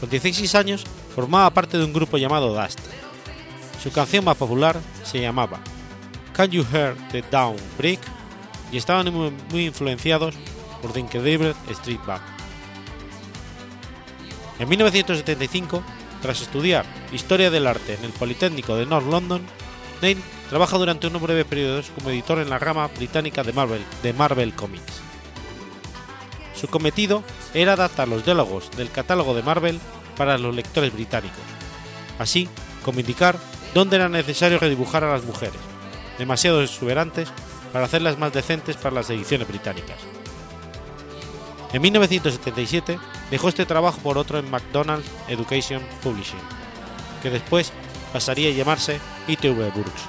Con 0.00 0.10
16 0.10 0.54
años 0.54 0.84
formaba 1.14 1.50
parte 1.50 1.78
de 1.78 1.84
un 1.84 1.92
grupo 1.92 2.18
llamado 2.18 2.54
Dust. 2.54 2.80
Su 3.82 3.92
canción 3.92 4.24
más 4.24 4.36
popular 4.36 4.80
se 5.02 5.20
llamaba 5.20 5.60
Can 6.32 6.50
You 6.50 6.64
Hear 6.72 6.96
the 7.12 7.22
Down 7.30 7.56
Brick 7.78 8.00
y 8.72 8.76
estaban 8.76 9.12
muy, 9.50 9.66
influenciados 9.66 10.34
por 10.82 10.92
The 10.92 11.00
Incredible 11.00 11.54
Street 11.70 12.00
Band. 12.06 12.22
En 14.58 14.68
1975, 14.68 15.82
tras 16.22 16.40
estudiar 16.40 16.84
Historia 17.12 17.50
del 17.50 17.66
Arte 17.66 17.94
en 17.94 18.04
el 18.04 18.12
Politécnico 18.12 18.76
de 18.76 18.86
North 18.86 19.06
London, 19.06 19.42
Neil 20.02 20.20
trabaja 20.48 20.76
durante 20.78 21.06
un 21.06 21.20
breve 21.20 21.44
periodo 21.44 21.82
como 21.94 22.10
editor 22.10 22.38
en 22.38 22.50
la 22.50 22.58
rama 22.58 22.88
británica 22.88 23.42
de 23.42 23.52
Marvel, 23.52 23.84
de 24.02 24.12
Marvel 24.12 24.54
Comics. 24.54 25.13
Su 26.64 26.70
cometido 26.70 27.22
era 27.52 27.74
adaptar 27.74 28.08
los 28.08 28.24
diálogos 28.24 28.70
del 28.70 28.90
catálogo 28.90 29.34
de 29.34 29.42
Marvel 29.42 29.78
para 30.16 30.38
los 30.38 30.56
lectores 30.56 30.94
británicos, 30.94 31.42
así 32.18 32.48
como 32.82 33.00
indicar 33.00 33.38
donde 33.74 33.96
era 33.96 34.08
necesario 34.08 34.58
redibujar 34.58 35.04
a 35.04 35.12
las 35.12 35.24
mujeres, 35.24 35.60
demasiado 36.16 36.62
exuberantes 36.62 37.28
para 37.70 37.84
hacerlas 37.84 38.18
más 38.18 38.32
decentes 38.32 38.78
para 38.78 38.94
las 38.94 39.10
ediciones 39.10 39.46
británicas. 39.46 39.98
En 41.74 41.82
1977 41.82 42.98
dejó 43.30 43.50
este 43.50 43.66
trabajo 43.66 43.98
por 43.98 44.16
otro 44.16 44.38
en 44.38 44.50
McDonald's 44.50 45.10
Education 45.28 45.82
Publishing, 46.02 46.40
que 47.22 47.28
después 47.28 47.74
pasaría 48.10 48.48
a 48.48 48.54
llamarse 48.54 49.00
ITV 49.28 49.70
Books. 49.74 50.02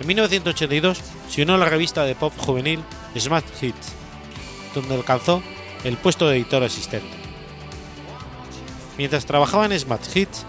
En 0.00 0.06
1982 0.06 0.98
se 1.28 1.42
unió 1.42 1.56
a 1.56 1.58
la 1.58 1.68
revista 1.68 2.04
de 2.04 2.14
pop 2.14 2.32
juvenil 2.38 2.80
Smart 3.14 3.44
Hits, 3.62 3.97
donde 4.74 4.94
alcanzó 4.94 5.42
el 5.84 5.96
puesto 5.96 6.28
de 6.28 6.36
editor 6.36 6.62
asistente. 6.62 7.08
Mientras 8.96 9.26
trabajaba 9.26 9.66
en 9.66 9.78
Smart 9.78 10.04
Hits, 10.14 10.44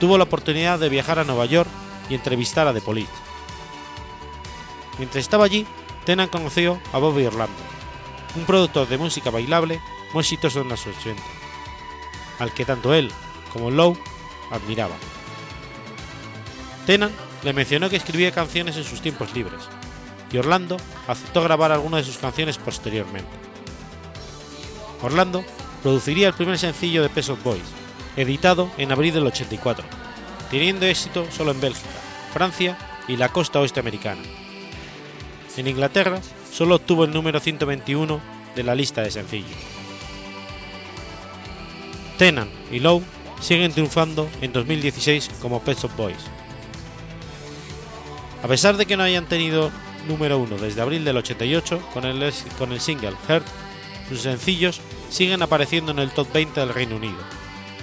tuvo 0.00 0.18
la 0.18 0.24
oportunidad 0.24 0.78
de 0.78 0.88
viajar 0.88 1.18
a 1.18 1.24
Nueva 1.24 1.46
York 1.46 1.70
y 2.08 2.14
entrevistar 2.14 2.66
a 2.66 2.74
The 2.74 2.80
Police. 2.80 3.12
Mientras 4.98 5.22
estaba 5.22 5.44
allí, 5.44 5.66
Tenan 6.04 6.28
conoció 6.28 6.80
a 6.92 6.98
Bobby 6.98 7.26
Orlando, 7.26 7.56
un 8.34 8.44
productor 8.44 8.88
de 8.88 8.98
música 8.98 9.30
bailable 9.30 9.80
muy 10.12 10.22
exitoso 10.22 10.60
en 10.60 10.68
los 10.68 10.86
80, 10.86 11.22
al 12.40 12.52
que 12.52 12.64
tanto 12.64 12.92
él 12.92 13.10
como 13.52 13.70
Lowe 13.70 13.96
admiraban. 14.50 14.98
Tenan 16.86 17.12
le 17.44 17.52
mencionó 17.52 17.88
que 17.88 17.96
escribía 17.96 18.32
canciones 18.32 18.76
en 18.76 18.84
sus 18.84 19.00
tiempos 19.00 19.32
libres, 19.34 19.62
y 20.32 20.38
Orlando 20.38 20.76
aceptó 21.06 21.42
grabar 21.42 21.70
algunas 21.70 22.04
de 22.04 22.12
sus 22.12 22.20
canciones 22.20 22.58
posteriormente. 22.58 23.41
Orlando 25.02 25.44
produciría 25.82 26.28
el 26.28 26.34
primer 26.34 26.58
sencillo 26.58 27.02
de 27.02 27.08
Peso 27.08 27.36
Boys, 27.42 27.62
editado 28.16 28.70
en 28.78 28.92
abril 28.92 29.12
del 29.12 29.26
84, 29.26 29.84
teniendo 30.50 30.86
éxito 30.86 31.26
solo 31.30 31.50
en 31.50 31.60
Bélgica, 31.60 31.90
Francia 32.32 32.78
y 33.08 33.16
la 33.16 33.28
costa 33.28 33.60
oeste 33.60 33.80
americana. 33.80 34.22
En 35.56 35.66
Inglaterra 35.66 36.20
solo 36.52 36.76
obtuvo 36.76 37.04
el 37.04 37.12
número 37.12 37.40
121 37.40 38.20
de 38.54 38.62
la 38.62 38.74
lista 38.74 39.02
de 39.02 39.10
sencillos. 39.10 39.50
Tenan 42.18 42.48
y 42.70 42.78
Lowe 42.78 43.02
siguen 43.40 43.72
triunfando 43.72 44.28
en 44.40 44.52
2016 44.52 45.30
como 45.40 45.60
Pet 45.60 45.78
Shop 45.78 45.90
Boys. 45.96 46.24
A 48.42 48.48
pesar 48.48 48.76
de 48.76 48.86
que 48.86 48.96
no 48.96 49.02
hayan 49.02 49.26
tenido 49.26 49.70
número 50.06 50.38
1 50.38 50.58
desde 50.58 50.80
abril 50.80 51.04
del 51.04 51.16
88 51.16 51.80
con 51.92 52.04
el, 52.04 52.32
con 52.58 52.72
el 52.72 52.80
single 52.80 53.14
Heart, 53.28 53.46
sus 54.12 54.22
sencillos 54.22 54.80
siguen 55.10 55.42
apareciendo 55.42 55.92
en 55.92 55.98
el 55.98 56.10
top 56.10 56.32
20 56.32 56.60
del 56.60 56.74
Reino 56.74 56.96
Unido, 56.96 57.18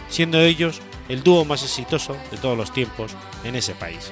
siendo 0.10 0.40
ellos 0.40 0.82
el 1.08 1.24
dúo 1.24 1.44
más 1.46 1.64
exitoso 1.64 2.16
de 2.32 2.38
todos 2.38 2.58
los 2.58 2.72
tiempos 2.72 3.14
en 3.44 3.56
ese 3.56 3.74
país. 3.74 4.12